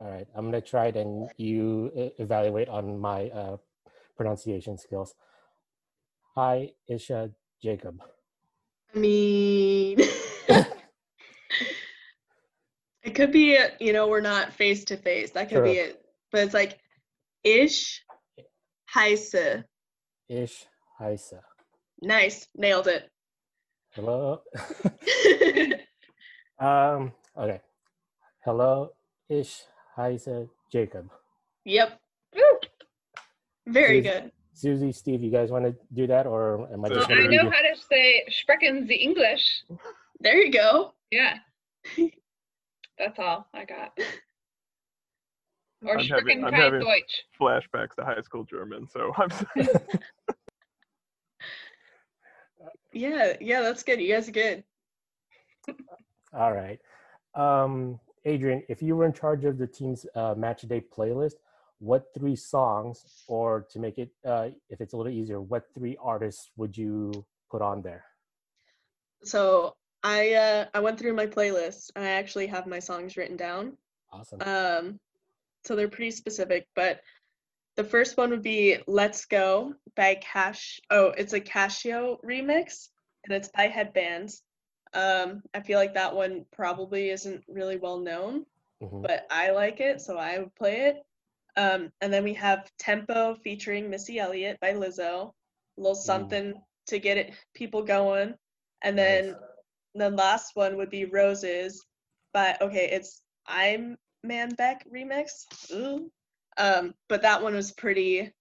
All 0.00 0.10
right. 0.10 0.26
I'm 0.34 0.46
gonna 0.46 0.60
try 0.60 0.86
it, 0.86 0.96
and 0.96 1.28
you 1.36 1.90
evaluate 2.18 2.68
on 2.68 2.98
my 2.98 3.28
uh, 3.28 3.56
pronunciation 4.16 4.76
skills. 4.78 5.14
Hi, 6.34 6.72
Isha 6.88 7.30
Jacob. 7.62 8.00
I 8.94 8.98
mean 8.98 9.98
it 13.02 13.14
could 13.14 13.32
be 13.32 13.58
you 13.80 13.92
know 13.92 14.06
we're 14.08 14.20
not 14.20 14.52
face 14.52 14.84
to 14.84 14.96
face. 14.96 15.32
That 15.32 15.48
could 15.48 15.64
be 15.64 15.72
it. 15.72 16.00
But 16.30 16.44
it's 16.44 16.54
like 16.54 16.78
ich 17.42 18.02
heiße. 18.94 19.64
Ish 20.28 20.66
Heisa. 21.00 21.40
Nice. 22.00 22.48
Nailed 22.54 22.86
it. 22.86 23.10
Hello. 23.90 24.40
um. 26.58 27.12
Okay. 27.36 27.60
Hello, 28.44 28.90
Ish 29.28 29.62
Heisa 29.96 30.48
Jacob. 30.70 31.10
yep. 31.64 32.00
Woo! 32.34 32.42
Very 33.66 34.00
good. 34.00 34.30
Susie, 34.54 34.92
Steve, 34.92 35.22
you 35.22 35.30
guys 35.30 35.50
want 35.50 35.64
to 35.64 35.74
do 35.92 36.06
that, 36.06 36.26
or 36.26 36.68
am 36.72 36.84
I 36.84 36.88
just 36.88 37.08
Sure. 37.08 37.16
gonna 37.16 37.28
I 37.28 37.36
know 37.36 37.42
you? 37.42 37.50
how 37.50 37.60
to 37.62 37.76
say 37.76 38.24
sprechen 38.30 38.86
the 38.86 38.94
English. 38.94 39.64
There 40.20 40.36
you 40.36 40.52
go. 40.52 40.94
Yeah. 41.10 41.38
That's 42.98 43.18
all 43.18 43.48
I 43.52 43.64
got. 43.64 43.98
Or 45.84 45.98
I'm 45.98 46.04
sprechen 46.04 46.42
having- 46.42 46.44
I'm 46.44 46.52
kein 46.52 46.80
Deutsch. 46.80 47.24
Flashbacks 47.38 47.96
to 47.96 48.04
high 48.04 48.20
school 48.22 48.44
German. 48.44 48.86
So 48.88 49.12
I'm 49.16 49.28
Yeah, 52.92 53.32
yeah, 53.40 53.60
that's 53.60 53.82
good. 53.82 54.00
You 54.00 54.14
guys 54.14 54.28
are 54.28 54.32
good. 54.32 54.62
All 56.32 56.52
right. 56.52 56.78
Um, 57.34 57.98
Adrienne, 58.24 58.62
if 58.68 58.80
you 58.82 58.94
were 58.94 59.04
in 59.04 59.12
charge 59.12 59.44
of 59.44 59.58
the 59.58 59.66
team's 59.66 60.06
uh, 60.14 60.34
match 60.36 60.62
day 60.62 60.80
playlist, 60.96 61.34
what 61.78 62.06
three 62.14 62.36
songs, 62.36 63.24
or 63.28 63.66
to 63.70 63.78
make 63.78 63.98
it, 63.98 64.10
uh, 64.24 64.48
if 64.70 64.80
it's 64.80 64.92
a 64.94 64.96
little 64.96 65.12
easier, 65.12 65.40
what 65.40 65.64
three 65.74 65.96
artists 66.00 66.50
would 66.56 66.76
you 66.76 67.24
put 67.50 67.62
on 67.62 67.82
there? 67.82 68.04
So 69.24 69.76
I 70.02 70.34
uh 70.34 70.66
I 70.74 70.80
went 70.80 70.98
through 70.98 71.14
my 71.14 71.26
playlist 71.26 71.90
and 71.96 72.04
I 72.04 72.10
actually 72.10 72.46
have 72.48 72.66
my 72.66 72.78
songs 72.78 73.16
written 73.16 73.36
down. 73.36 73.76
Awesome. 74.12 74.40
Um 74.42 75.00
so 75.64 75.74
they're 75.74 75.88
pretty 75.88 76.10
specific, 76.10 76.66
but 76.74 77.00
the 77.76 77.84
first 77.84 78.16
one 78.16 78.30
would 78.30 78.42
be 78.42 78.76
Let's 78.86 79.24
Go 79.24 79.74
by 79.96 80.16
Cash 80.16 80.80
oh, 80.90 81.08
it's 81.16 81.32
a 81.32 81.40
Casio 81.40 82.18
remix 82.22 82.90
and 83.24 83.34
it's 83.34 83.48
by 83.48 83.68
Headbands. 83.68 84.42
Um 84.92 85.42
I 85.54 85.60
feel 85.60 85.78
like 85.78 85.94
that 85.94 86.14
one 86.14 86.44
probably 86.52 87.08
isn't 87.10 87.44
really 87.48 87.78
well 87.78 87.98
known, 87.98 88.44
Mhm. 88.82 89.02
but 89.02 89.26
I 89.30 89.52
like 89.52 89.80
it, 89.80 90.02
so 90.02 90.18
I 90.18 90.38
would 90.38 90.54
play 90.54 90.82
it. 90.88 90.96
Um 91.56 91.90
and 92.00 92.12
then 92.12 92.24
we 92.24 92.34
have 92.34 92.70
Tempo 92.78 93.36
featuring 93.42 93.90
Missy 93.90 94.18
Elliott 94.18 94.58
by 94.60 94.72
Lizzo. 94.72 95.32
A 95.76 95.80
little 95.80 95.94
something 95.94 96.54
to 96.86 96.98
get 96.98 97.18
it 97.18 97.34
people 97.54 97.82
going. 97.82 98.34
And 98.82 98.98
then 98.98 99.26
Nice. 99.26 99.36
the 99.94 100.10
last 100.10 100.50
one 100.54 100.76
would 100.76 100.90
be 100.90 101.04
Roses 101.04 101.84
by 102.32 102.56
okay, 102.60 102.90
it's 102.90 103.22
I'm 103.46 103.96
Man 104.22 104.50
Beck 104.50 104.86
remix. 104.92 105.44
Ooh. 105.72 106.10
Um, 106.56 106.94
but 107.08 107.22
that 107.22 107.42
one 107.42 107.54
was 107.54 107.72
pretty 107.72 108.32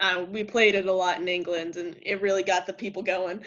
uh, 0.00 0.24
we 0.30 0.42
played 0.44 0.74
it 0.74 0.86
a 0.86 0.92
lot 0.92 1.20
in 1.20 1.28
England 1.28 1.76
and 1.76 1.96
it 2.02 2.22
really 2.22 2.42
got 2.42 2.66
the 2.66 2.72
people 2.72 3.02
going. 3.02 3.44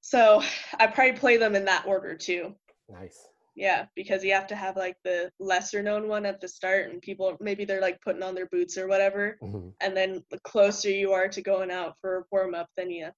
So 0.00 0.42
I 0.78 0.86
probably 0.86 1.14
play 1.14 1.36
them 1.36 1.54
in 1.54 1.64
that 1.64 1.86
order 1.86 2.14
too. 2.14 2.54
Nice. 2.88 3.18
Yeah, 3.56 3.86
because 3.94 4.24
you 4.24 4.32
have 4.32 4.48
to 4.48 4.56
have 4.56 4.76
like 4.76 4.96
the 5.04 5.30
lesser 5.38 5.82
known 5.82 6.08
one 6.08 6.26
at 6.26 6.40
the 6.40 6.48
start 6.48 6.90
and 6.90 7.00
people 7.00 7.36
maybe 7.40 7.64
they're 7.64 7.80
like 7.80 8.00
putting 8.00 8.22
on 8.22 8.34
their 8.34 8.46
boots 8.46 8.76
or 8.76 8.88
whatever. 8.88 9.38
Mhm. 9.40 9.72
And 9.80 9.96
then 9.96 10.24
the 10.30 10.40
closer 10.40 10.90
you 10.90 11.12
are 11.12 11.28
to 11.28 11.40
going 11.40 11.70
out 11.70 11.96
for 12.00 12.26
warm 12.32 12.54
up, 12.54 12.68
then 12.76 12.90
you 12.90 13.10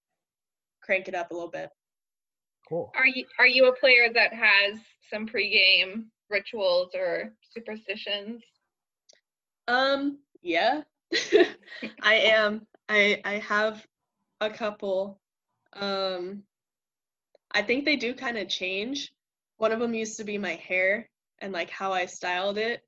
crank 0.82 1.08
it 1.08 1.14
up 1.14 1.30
a 1.30 1.34
little 1.34 1.50
bit. 1.50 1.70
Cool. 2.68 2.92
Are 2.94 3.06
you 3.06 3.24
are 3.38 3.46
you 3.46 3.66
a 3.66 3.76
player 3.76 4.12
that 4.12 4.34
has 4.34 4.78
some 5.10 5.26
pregame 5.26 6.06
rituals 6.28 6.94
or 6.94 7.32
superstitions? 7.54 8.42
Um, 9.68 10.18
yeah. 10.42 10.82
I 12.02 12.14
am. 12.14 12.66
I 12.88 13.20
I 13.24 13.34
have 13.38 13.86
a 14.40 14.50
couple. 14.50 15.18
Um 15.72 16.44
I 17.52 17.62
think 17.62 17.84
they 17.84 17.96
do 17.96 18.12
kind 18.14 18.36
of 18.36 18.48
change. 18.48 19.12
One 19.58 19.72
of 19.72 19.80
them 19.80 19.94
used 19.94 20.16
to 20.18 20.24
be 20.24 20.38
my 20.38 20.54
hair 20.54 21.08
and 21.38 21.52
like 21.52 21.70
how 21.70 21.92
I 21.92 22.06
styled 22.06 22.58
it. 22.58 22.82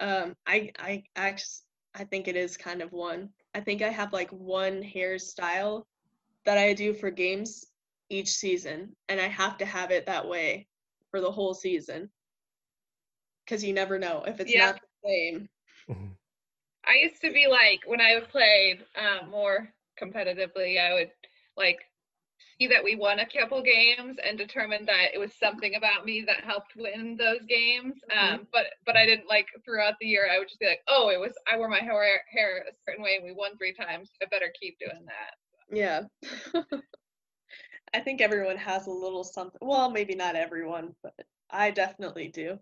Um 0.00 0.34
I 0.46 0.72
I 0.78 1.04
actually 1.14 1.62
I 1.94 2.04
think 2.04 2.28
it 2.28 2.36
is 2.36 2.56
kind 2.56 2.82
of 2.82 2.92
one. 2.92 3.34
I 3.54 3.60
think 3.60 3.82
I 3.82 3.88
have 3.88 4.12
like 4.12 4.30
one 4.30 4.82
hairstyle 4.82 5.84
that 6.44 6.58
I 6.58 6.74
do 6.74 6.92
for 6.94 7.10
games 7.10 7.64
each 8.08 8.28
season 8.28 8.96
and 9.08 9.20
I 9.20 9.26
have 9.28 9.58
to 9.58 9.66
have 9.66 9.90
it 9.90 10.06
that 10.06 10.28
way 10.28 10.68
for 11.10 11.20
the 11.20 11.30
whole 11.32 11.54
season. 11.54 12.10
Cuz 13.46 13.64
you 13.64 13.72
never 13.72 13.98
know 13.98 14.24
if 14.26 14.40
it's 14.40 14.54
Yeah. 14.54 14.66
not 14.66 14.80
the 14.80 15.08
same. 15.08 15.48
Mhm. 15.88 16.16
I 16.84 16.94
used 17.02 17.20
to 17.22 17.32
be 17.32 17.46
like 17.46 17.80
when 17.86 18.00
I 18.00 18.20
played 18.20 18.84
um, 18.96 19.30
more 19.30 19.74
competitively, 20.00 20.78
I 20.80 20.92
would 20.94 21.10
like 21.56 21.78
see 21.80 21.95
that 22.60 22.82
we 22.82 22.96
won 22.96 23.18
a 23.18 23.26
couple 23.26 23.62
games 23.62 24.16
and 24.24 24.38
determined 24.38 24.88
that 24.88 25.08
it 25.12 25.18
was 25.18 25.34
something 25.34 25.74
about 25.74 26.06
me 26.06 26.24
that 26.26 26.42
helped 26.42 26.74
win 26.74 27.16
those 27.18 27.44
games. 27.46 27.94
Um, 28.16 28.46
but 28.50 28.66
but 28.86 28.96
I 28.96 29.04
didn't 29.04 29.28
like 29.28 29.46
throughout 29.62 29.94
the 30.00 30.06
year. 30.06 30.26
I 30.32 30.38
would 30.38 30.48
just 30.48 30.60
be 30.60 30.66
like, 30.66 30.80
oh, 30.88 31.10
it 31.10 31.20
was 31.20 31.34
I 31.52 31.58
wore 31.58 31.68
my 31.68 31.80
hair 31.80 32.22
hair 32.32 32.64
a 32.66 32.72
certain 32.88 33.04
way 33.04 33.16
and 33.16 33.24
we 33.24 33.32
won 33.32 33.58
three 33.58 33.74
times. 33.74 34.10
I 34.22 34.26
better 34.30 34.50
keep 34.58 34.78
doing 34.78 35.04
that. 35.04 35.34
Yeah. 35.76 36.04
I 37.94 38.00
think 38.00 38.22
everyone 38.22 38.56
has 38.56 38.86
a 38.86 38.90
little 38.90 39.24
something. 39.24 39.58
Well, 39.60 39.90
maybe 39.90 40.14
not 40.14 40.34
everyone, 40.34 40.94
but 41.02 41.14
I 41.50 41.70
definitely 41.70 42.28
do. 42.28 42.58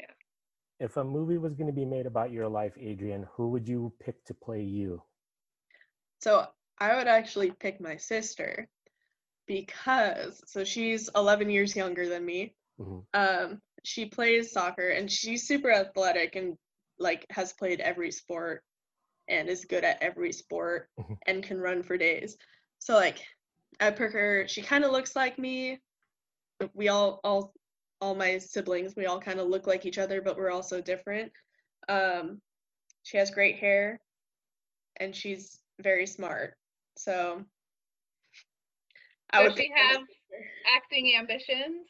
Yeah. 0.00 0.06
If 0.80 0.96
a 0.96 1.04
movie 1.04 1.38
was 1.38 1.54
going 1.54 1.68
to 1.68 1.72
be 1.72 1.84
made 1.84 2.06
about 2.06 2.32
your 2.32 2.48
life, 2.48 2.72
Adrienne, 2.78 3.26
who 3.32 3.48
would 3.50 3.68
you 3.68 3.92
pick 4.00 4.24
to 4.24 4.34
play 4.34 4.62
you? 4.62 5.02
So 6.20 6.46
I 6.78 6.96
would 6.96 7.06
actually 7.06 7.50
pick 7.50 7.80
my 7.80 7.96
sister 7.96 8.68
because 9.46 10.40
so 10.46 10.64
she's 10.64 11.08
11 11.14 11.50
years 11.50 11.76
younger 11.76 12.08
than 12.08 12.24
me. 12.24 12.54
Mhm. 12.80 13.04
Um, 13.14 13.62
she 13.84 14.06
plays 14.06 14.52
soccer 14.52 14.88
and 14.88 15.10
she's 15.10 15.46
super 15.46 15.70
athletic 15.70 16.36
and 16.36 16.56
like 16.98 17.26
has 17.30 17.52
played 17.52 17.80
every 17.80 18.10
sport 18.10 18.62
and 19.28 19.48
is 19.48 19.64
good 19.64 19.84
at 19.84 20.02
every 20.02 20.32
sport 20.32 20.88
Mhm. 20.98 21.18
and 21.26 21.44
can 21.44 21.58
run 21.60 21.82
for 21.82 21.96
days. 21.96 22.36
So 22.78 22.94
like 22.94 23.18
I 23.80 23.90
pick 23.90 24.12
her. 24.12 24.46
She 24.48 24.62
kind 24.62 24.84
of 24.84 24.92
looks 24.92 25.16
like 25.16 25.38
me. 25.38 25.80
We 26.72 26.88
all 26.88 27.20
all 27.24 27.52
all 28.00 28.14
my 28.14 28.38
siblings 28.38 28.94
we 28.96 29.06
all 29.06 29.20
kind 29.20 29.40
of 29.40 29.48
look 29.48 29.66
like 29.66 29.86
each 29.86 29.98
other, 29.98 30.20
but 30.20 30.36
we're 30.36 30.50
also 30.50 30.80
different. 30.80 31.32
Um, 31.88 32.40
she 33.02 33.16
has 33.18 33.30
great 33.30 33.56
hair 33.58 34.00
and 34.96 35.14
she's 35.14 35.60
very 35.80 36.06
smart. 36.06 36.56
So 36.96 37.44
I 39.32 39.42
Does 39.42 39.52
would 39.54 39.58
she 39.62 39.72
have- 39.74 40.02
Acting 40.76 41.14
ambitions. 41.16 41.86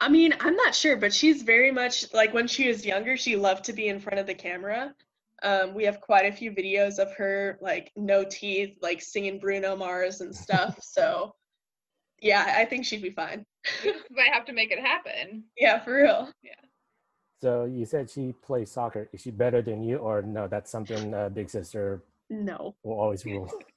I 0.00 0.08
mean, 0.08 0.34
I'm 0.40 0.54
not 0.54 0.74
sure, 0.74 0.96
but 0.96 1.12
she's 1.12 1.42
very 1.42 1.70
much 1.72 2.12
like 2.12 2.32
when 2.34 2.46
she 2.46 2.68
was 2.68 2.84
younger, 2.86 3.16
she 3.16 3.34
loved 3.36 3.64
to 3.64 3.72
be 3.72 3.88
in 3.88 3.98
front 4.00 4.18
of 4.20 4.26
the 4.26 4.34
camera. 4.34 4.94
Um, 5.42 5.74
we 5.74 5.84
have 5.84 6.00
quite 6.00 6.26
a 6.26 6.32
few 6.32 6.52
videos 6.52 6.98
of 6.98 7.12
her 7.16 7.58
like 7.60 7.90
no 7.96 8.24
teeth, 8.24 8.76
like 8.80 9.02
singing 9.02 9.38
Bruno 9.40 9.74
Mars 9.76 10.20
and 10.20 10.34
stuff. 10.34 10.78
so 10.82 11.34
yeah, 12.20 12.54
I 12.56 12.64
think 12.64 12.84
she'd 12.84 13.02
be 13.02 13.10
fine. 13.10 13.44
You 13.84 13.94
might 14.10 14.32
have 14.32 14.44
to 14.46 14.52
make 14.52 14.70
it 14.70 14.78
happen. 14.78 15.44
Yeah, 15.56 15.82
for 15.82 15.96
real. 15.96 16.30
Yeah. 16.42 16.52
So 17.40 17.64
you 17.64 17.84
said 17.86 18.08
she 18.10 18.34
plays 18.42 18.70
soccer. 18.70 19.08
Is 19.12 19.22
she 19.22 19.30
better 19.30 19.62
than 19.62 19.82
you, 19.82 19.98
or 19.98 20.22
no? 20.22 20.46
That's 20.48 20.70
something 20.70 21.12
uh, 21.14 21.28
Big 21.30 21.50
Sister 21.50 22.02
No. 22.30 22.74
will 22.84 23.00
always 23.00 23.24
rule. 23.24 23.50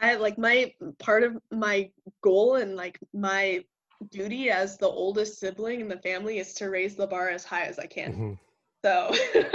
I 0.00 0.14
like 0.16 0.38
my 0.38 0.72
part 0.98 1.22
of 1.24 1.36
my 1.50 1.90
goal 2.22 2.56
and 2.56 2.76
like 2.76 2.98
my 3.12 3.64
duty 4.10 4.50
as 4.50 4.78
the 4.78 4.88
oldest 4.88 5.38
sibling 5.40 5.80
in 5.80 5.88
the 5.88 5.98
family 5.98 6.38
is 6.38 6.54
to 6.54 6.70
raise 6.70 6.96
the 6.96 7.06
bar 7.06 7.28
as 7.30 7.44
high 7.44 7.64
as 7.64 7.78
I 7.78 7.86
can. 7.86 8.12
Mhm. 8.12 8.38
So 8.84 9.10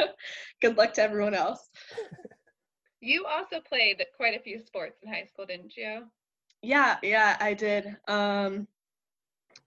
good 0.62 0.78
luck 0.78 0.94
to 0.94 1.02
everyone 1.04 1.34
else. 1.34 1.70
You 3.02 3.26
also 3.26 3.60
played 3.60 4.06
quite 4.16 4.36
a 4.36 4.42
few 4.44 4.60
sports 4.60 5.02
in 5.04 5.10
high 5.14 5.26
school, 5.26 5.46
didn't 5.46 5.76
you? 5.78 6.10
Yeah, 6.62 6.98
yeah, 7.04 7.38
I 7.40 7.54
did. 7.54 7.98
Um 8.08 8.68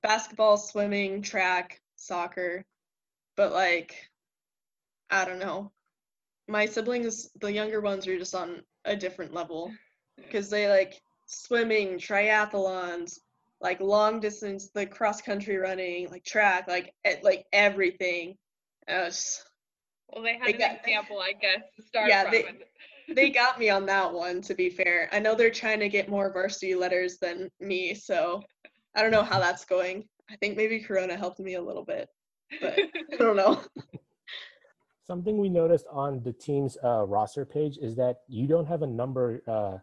basketball, 0.02 0.56
swimming, 0.56 1.22
track, 1.22 1.80
soccer. 1.96 2.64
But 3.36 3.52
like 3.52 4.10
I 5.10 5.24
don't 5.24 5.38
know. 5.38 5.72
my 6.48 6.66
siblings, 6.66 7.30
the 7.40 7.52
younger 7.52 7.80
ones, 7.80 8.06
are 8.06 8.18
just 8.18 8.34
on 8.34 8.64
a 8.84 8.96
different 8.96 9.32
level 9.34 9.72
because 10.16 10.50
they 10.50 10.68
like 10.68 11.00
swimming, 11.26 11.98
triathlons, 11.98 13.18
like 13.60 13.80
long 13.80 14.20
distance, 14.20 14.70
the 14.74 14.86
cross 14.86 15.20
country 15.20 15.56
running, 15.56 16.08
like 16.10 16.24
track, 16.24 16.66
like 16.68 16.94
e- 17.06 17.22
like 17.22 17.46
everything. 17.52 18.36
Uh, 18.88 19.10
Well, 20.12 20.22
they 20.22 20.34
had 20.38 20.46
They 20.48 20.52
an 20.52 20.58
got- 20.58 20.78
example, 20.80 21.18
I 21.20 21.32
guess, 21.32 21.62
to 21.76 21.82
start 21.82 22.08
Yeah, 22.08 22.22
from. 22.24 22.30
they- 22.32 23.14
they 23.14 23.30
got 23.42 23.58
me 23.58 23.70
on 23.70 23.86
that 23.86 24.12
one. 24.12 24.40
To 24.42 24.54
be 24.54 24.70
fair, 24.70 25.08
I 25.12 25.18
know 25.18 25.34
they're 25.34 25.50
trying 25.50 25.80
to 25.80 25.88
get 25.88 26.08
more 26.08 26.32
varsity 26.32 26.74
letters 26.74 27.18
than 27.18 27.50
me, 27.60 27.94
so 27.94 28.42
I 28.94 29.02
don't 29.02 29.10
know 29.10 29.22
how 29.24 29.38
that's 29.40 29.64
going. 29.64 30.08
I 30.30 30.36
think 30.36 30.56
maybe 30.56 30.80
Corona 30.80 31.16
helped 31.16 31.38
me 31.40 31.54
a 31.54 31.62
little 31.62 31.84
bit, 31.84 32.08
but 32.60 32.78
I 33.12 33.16
don't 33.16 33.36
know. 33.36 33.62
Something 35.06 35.38
we 35.38 35.48
noticed 35.48 35.86
on 35.90 36.20
the 36.24 36.32
team's 36.32 36.76
uh, 36.82 37.04
roster 37.06 37.44
page 37.44 37.78
is 37.78 37.94
that 37.96 38.22
you 38.28 38.48
don't 38.48 38.66
have 38.66 38.82
a 38.82 38.86
number 38.88 39.40
uh, 39.46 39.78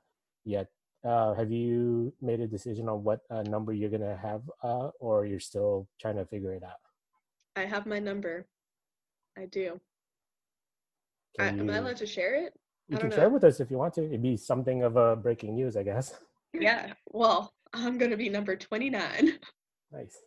yet. 0.46 0.68
Uh, 1.04 1.34
have 1.34 1.52
you 1.52 2.14
made 2.22 2.40
a 2.40 2.48
decision 2.48 2.88
on 2.88 3.04
what 3.04 3.22
uh, 3.30 3.44
number 3.44 3.74
you're 3.74 3.90
gonna 3.90 4.18
have, 4.18 4.42
uh, 4.64 4.90
or 5.00 5.26
you're 5.26 5.40
still 5.40 5.88
trying 6.00 6.16
to 6.16 6.26
figure 6.26 6.54
it 6.54 6.64
out? 6.64 6.80
I 7.56 7.66
have 7.66 7.86
my 7.86 8.00
number. 8.00 8.48
I 9.38 9.46
do. 9.46 9.80
I, 11.40 11.50
Can 11.50 11.60
am 11.62 11.70
I 11.70 11.78
allowed 11.78 11.98
to 11.98 12.06
share 12.06 12.36
it? 12.36 12.54
You 12.88 12.98
can 12.98 13.10
don't 13.10 13.18
share 13.18 13.28
know. 13.28 13.34
with 13.34 13.44
us 13.44 13.60
if 13.60 13.70
you 13.72 13.78
want 13.78 13.94
to. 13.96 14.06
It'd 14.06 14.22
be 14.22 14.38
something 14.38 14.84
of 14.84 14.96
a 14.96 15.16
breaking 15.16 15.56
news, 15.56 15.76
I 15.78 15.84
guess. 15.84 16.14
Yeah. 16.56 16.94
Well, 17.10 17.52
I'm 17.74 17.98
gonna 17.98 18.16
be 18.16 18.30
number 18.30 18.56
29. 18.56 19.40
Nice. 19.92 20.18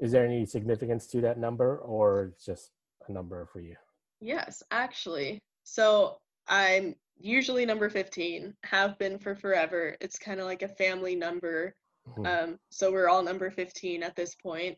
Is 0.00 0.10
there 0.10 0.24
any 0.26 0.44
significance 0.44 1.06
to 1.06 1.20
that 1.20 1.38
number, 1.38 1.78
or 1.78 2.34
just 2.44 2.72
a 3.08 3.12
number 3.12 3.46
for 3.52 3.60
you? 3.60 3.76
Yes, 4.20 4.64
actually. 4.72 5.38
So 5.62 6.18
I'm 6.48 6.96
usually 7.22 7.64
number 7.64 7.88
15, 7.88 8.54
have 8.64 8.98
been 8.98 9.18
for 9.18 9.34
forever. 9.34 9.96
It's 10.00 10.18
kind 10.18 10.40
of 10.40 10.46
like 10.46 10.62
a 10.62 10.68
family 10.68 11.14
number. 11.14 11.74
Mhm. 12.08 12.26
Um, 12.26 12.58
so 12.70 12.90
we're 12.92 13.08
all 13.08 13.22
number 13.22 13.50
15 13.50 14.02
at 14.02 14.16
this 14.16 14.34
point. 14.34 14.76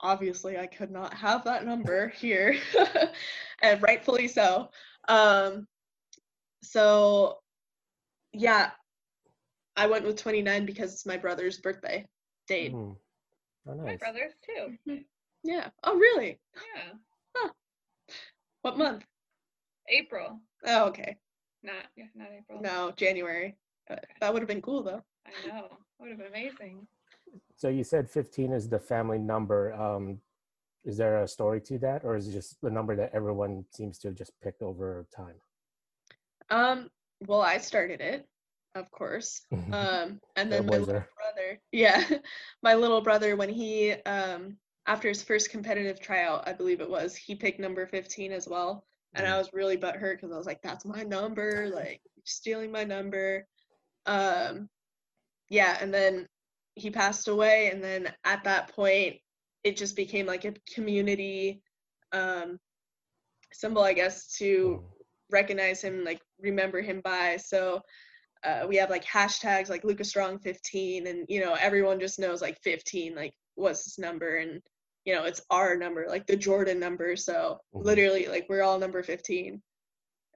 Obviously, 0.00 0.58
I 0.58 0.66
could 0.66 0.90
not 0.90 1.14
have 1.14 1.44
that 1.44 1.64
number 1.64 2.08
here, 2.16 2.56
and 3.62 3.82
rightfully 3.82 4.28
so. 4.28 4.70
Um, 5.08 5.66
so, 6.62 7.38
yeah, 8.32 8.70
I 9.76 9.86
went 9.86 10.04
with 10.06 10.16
29 10.16 10.64
because 10.66 10.92
it's 10.92 11.06
my 11.06 11.16
brother's 11.16 11.58
birthday 11.60 12.06
date. 12.48 12.72
Mhm. 12.72 12.96
Oh, 13.66 13.74
My 13.74 13.84
nice. 13.84 13.98
brothers 13.98 14.32
too. 14.44 15.04
Yeah. 15.42 15.70
Oh, 15.82 15.96
really? 15.96 16.40
Yeah. 16.54 16.92
huh. 17.36 17.52
What 18.62 18.78
month? 18.78 19.04
April. 19.88 20.40
Oh, 20.66 20.86
okay. 20.86 21.18
Not 21.64 21.86
yeah, 21.96 22.04
not 22.14 22.28
April. 22.38 22.60
No, 22.60 22.92
January. 22.94 23.56
Uh, 23.90 23.96
that 24.20 24.32
would 24.32 24.42
have 24.42 24.48
been 24.48 24.62
cool 24.62 24.82
though. 24.82 25.02
I 25.26 25.48
know. 25.48 25.68
Would 25.98 26.10
have 26.10 26.18
been 26.18 26.28
amazing. 26.28 26.86
So 27.56 27.68
you 27.68 27.82
said 27.82 28.08
15 28.10 28.52
is 28.52 28.68
the 28.68 28.78
family 28.78 29.18
number. 29.18 29.72
Um, 29.72 30.20
is 30.84 30.98
there 30.98 31.22
a 31.22 31.28
story 31.28 31.60
to 31.62 31.78
that, 31.78 32.04
or 32.04 32.14
is 32.16 32.28
it 32.28 32.32
just 32.32 32.60
the 32.60 32.70
number 32.70 32.94
that 32.96 33.10
everyone 33.14 33.64
seems 33.70 33.98
to 34.00 34.08
have 34.08 34.16
just 34.16 34.32
picked 34.42 34.60
over 34.60 35.06
time? 35.16 35.36
Um, 36.50 36.90
well, 37.26 37.40
I 37.40 37.56
started 37.56 38.02
it, 38.02 38.26
of 38.74 38.90
course. 38.90 39.40
Um, 39.72 40.20
and 40.36 40.52
then 40.52 40.66
my 40.66 40.74
Trailblazer. 40.74 40.86
little 40.86 41.04
brother, 41.16 41.60
yeah, 41.72 42.04
my 42.62 42.74
little 42.74 43.00
brother, 43.00 43.34
when 43.34 43.48
he, 43.48 43.92
um, 44.04 44.58
after 44.86 45.08
his 45.08 45.22
first 45.22 45.50
competitive 45.50 46.00
tryout, 46.00 46.46
I 46.46 46.52
believe 46.52 46.82
it 46.82 46.90
was, 46.90 47.16
he 47.16 47.34
picked 47.34 47.58
number 47.58 47.86
15 47.86 48.30
as 48.30 48.46
well. 48.46 48.84
And 49.14 49.26
I 49.26 49.32
Mm. 49.32 49.38
was 49.38 49.52
really 49.52 49.76
butthurt 49.76 50.16
because 50.16 50.32
I 50.32 50.36
was 50.36 50.46
like, 50.46 50.62
that's 50.62 50.84
my 50.84 51.02
number, 51.02 51.68
like 51.68 52.00
stealing 52.24 52.72
my 52.72 52.84
number. 52.84 53.46
Um, 54.06 54.68
yeah, 55.48 55.78
and 55.80 55.92
then 55.92 56.28
he 56.74 56.90
passed 56.90 57.28
away, 57.28 57.70
and 57.70 57.82
then 57.82 58.12
at 58.24 58.44
that 58.44 58.74
point, 58.74 59.16
it 59.62 59.76
just 59.76 59.96
became 59.96 60.26
like 60.26 60.44
a 60.44 60.54
community 60.74 61.62
um, 62.12 62.58
symbol, 63.52 63.82
I 63.82 63.92
guess, 63.92 64.32
to 64.38 64.80
Mhm. 64.80 64.90
recognize 65.30 65.80
him, 65.82 66.04
like 66.04 66.20
remember 66.40 66.80
him 66.82 67.00
by. 67.00 67.36
So 67.36 67.82
uh, 68.42 68.66
we 68.68 68.76
have 68.76 68.90
like 68.90 69.04
hashtags 69.04 69.68
like 69.70 69.84
Lucas 69.84 70.08
Strong 70.08 70.40
15, 70.40 71.06
and 71.06 71.26
you 71.28 71.40
know 71.40 71.54
everyone 71.54 72.00
just 72.00 72.18
knows 72.18 72.42
like 72.42 72.58
15, 72.62 73.14
like 73.14 73.34
what's 73.54 73.84
his 73.84 73.98
number, 73.98 74.36
and 74.36 74.60
you 75.04 75.14
know 75.14 75.24
it's 75.24 75.42
our 75.50 75.76
number, 75.76 76.06
like 76.08 76.26
the 76.26 76.36
Jordan 76.36 76.78
number. 76.80 77.16
So 77.16 77.58
Mhm. 77.74 77.84
literally, 77.84 78.26
like 78.26 78.46
we're 78.48 78.62
all 78.62 78.78
number 78.78 79.02
15, 79.02 79.62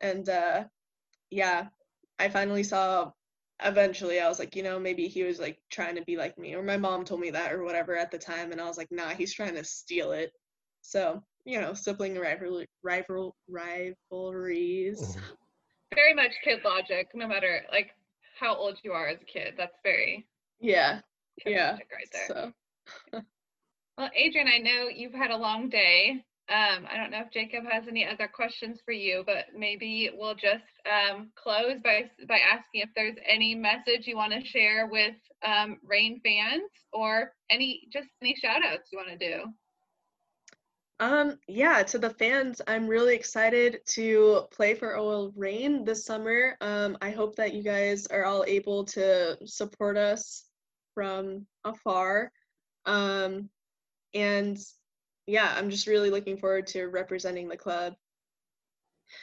and 0.01 0.29
uh, 0.29 0.65
yeah, 1.31 1.69
I 2.19 2.29
finally 2.29 2.63
saw. 2.63 3.13
Eventually, 3.61 4.21
I 4.21 4.29
was 4.29 4.39
like, 4.39 4.55
you 4.55 4.63
know, 4.63 4.79
maybe 4.79 5.09
he 5.09 5.25
was 5.25 5.41
like 5.41 5.59
trying 5.69 5.97
to 5.97 6.03
be 6.05 6.17
like 6.17 6.39
me, 6.39 6.55
or 6.55 6.63
my 6.63 6.77
mom 6.77 7.05
told 7.05 7.21
me 7.21 7.31
that, 7.31 7.53
or 7.53 7.65
whatever 7.65 7.97
at 7.97 8.11
the 8.13 8.19
time, 8.19 8.53
and 8.53 8.61
I 8.61 8.67
was 8.67 8.79
like, 8.79 8.93
nah, 8.93 9.09
he's 9.09 9.35
trying 9.35 9.55
to 9.55 9.65
steal 9.65 10.13
it. 10.13 10.33
So 10.83 11.23
you 11.45 11.61
know, 11.61 11.73
sibling 11.75 12.19
rival 12.19 12.65
rival 12.83 13.35
rivalries. 13.49 15.01
Mhm. 15.01 15.37
Very 15.95 16.15
much 16.15 16.33
kid 16.45 16.61
logic, 16.65 17.09
no 17.15 17.27
matter 17.27 17.65
like 17.73 17.95
how 18.39 18.55
old 18.55 18.79
you 18.85 18.93
are 18.93 19.09
as 19.09 19.21
a 19.21 19.25
kid. 19.25 19.55
That's 19.57 19.77
very 19.83 20.27
Yeah, 20.61 21.01
kid 21.41 21.51
Yeah, 21.51 21.73
logic 21.73 21.91
right 21.93 22.09
there. 22.13 22.27
so 22.27 22.53
Well, 23.99 24.11
Adrienne, 24.17 24.47
I 24.47 24.59
know 24.59 24.89
you've 24.95 25.13
had 25.13 25.33
a 25.33 25.37
long 25.37 25.69
day. 25.69 26.25
Um, 26.49 26.87
I 26.89 26.97
don't 26.97 27.11
know 27.11 27.21
if 27.21 27.33
Jacob 27.33 27.65
has 27.69 27.89
any 27.89 28.07
other 28.07 28.29
questions 28.29 28.79
for 28.85 28.93
you, 28.93 29.25
but 29.27 29.47
maybe 29.57 30.09
we'll 30.15 30.37
just 30.37 30.63
um, 30.87 31.31
close 31.35 31.81
by 31.83 32.09
by 32.29 32.39
asking 32.39 32.83
if 32.83 32.91
there's 32.95 33.17
any 33.29 33.57
message 33.57 34.07
you 34.07 34.17
want 34.17 34.33
to 34.33 34.47
share 34.47 34.87
with 34.87 35.17
um, 35.45 35.79
Reign 35.83 36.21
fans 36.25 36.71
or 36.93 37.33
any 37.51 37.89
just 37.93 38.07
any 38.23 38.37
shout 38.37 38.65
outs 38.65 38.89
you 38.93 38.99
want 38.99 39.19
to 39.19 39.19
do. 39.19 39.43
um 41.01 41.37
yeah, 41.49 41.83
to 41.83 41.99
the 41.99 42.11
fans, 42.11 42.63
I'm 42.69 42.87
really 42.87 43.17
excited 43.17 43.81
to 43.97 44.43
play 44.53 44.75
for 44.75 44.97
OL 44.97 45.33
Reign 45.37 45.85
this 45.85 46.05
summer. 46.05 46.57
Um, 46.61 46.97
I 47.03 47.11
hope 47.11 47.35
that 47.35 47.53
you 47.53 47.65
guys 47.65 48.07
are 48.07 48.25
all 48.25 48.45
able 48.47 48.85
to 48.85 49.37
support 49.45 49.97
us 49.97 50.45
from 50.95 51.47
afar. 51.65 52.31
Um, 52.87 53.51
and 54.15 54.59
yeah, 55.27 55.53
I'm 55.57 55.71
just 55.71 55.87
really 55.87 56.11
looking 56.11 56.39
forward 56.39 56.67
to 56.69 56.87
representing 56.87 57.49
the 57.49 57.57
club. 57.57 57.95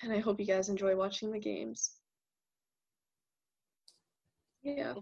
And 0.04 0.14
I 0.14 0.20
hope 0.20 0.40
you 0.40 0.46
guys 0.46 0.70
enjoy 0.70 0.96
watching 0.96 1.32
the 1.32 1.40
games. 1.40 1.92
Yeah. 4.64 4.94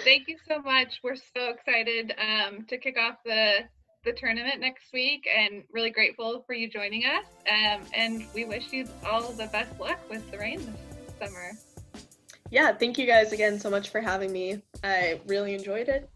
Thank 0.00 0.28
you 0.28 0.36
so 0.46 0.60
much. 0.60 1.00
We're 1.02 1.16
so 1.16 1.48
excited 1.48 2.12
um, 2.18 2.66
to 2.68 2.78
kick 2.78 2.98
off 2.98 3.16
the 3.24 3.60
the 4.04 4.12
tournament 4.12 4.60
next 4.60 4.92
week, 4.92 5.26
and 5.26 5.64
really 5.72 5.90
grateful 5.90 6.44
for 6.46 6.52
you 6.52 6.70
joining 6.70 7.04
us. 7.04 7.24
Um, 7.50 7.82
and 7.92 8.26
we 8.34 8.44
wish 8.44 8.72
you 8.72 8.86
all 9.04 9.32
the 9.32 9.46
best 9.46 9.80
luck 9.80 9.98
with 10.08 10.30
the 10.30 10.38
Reign 10.38 10.60
this 10.60 11.28
summer. 11.28 11.52
Yeah, 12.50 12.72
thank 12.72 12.98
you 12.98 13.06
guys 13.06 13.32
again 13.32 13.58
so 13.58 13.68
much 13.68 13.88
for 13.88 14.00
having 14.00 14.32
me. 14.32 14.62
I 14.84 15.20
really 15.26 15.54
enjoyed 15.54 15.88
it. 15.88 16.08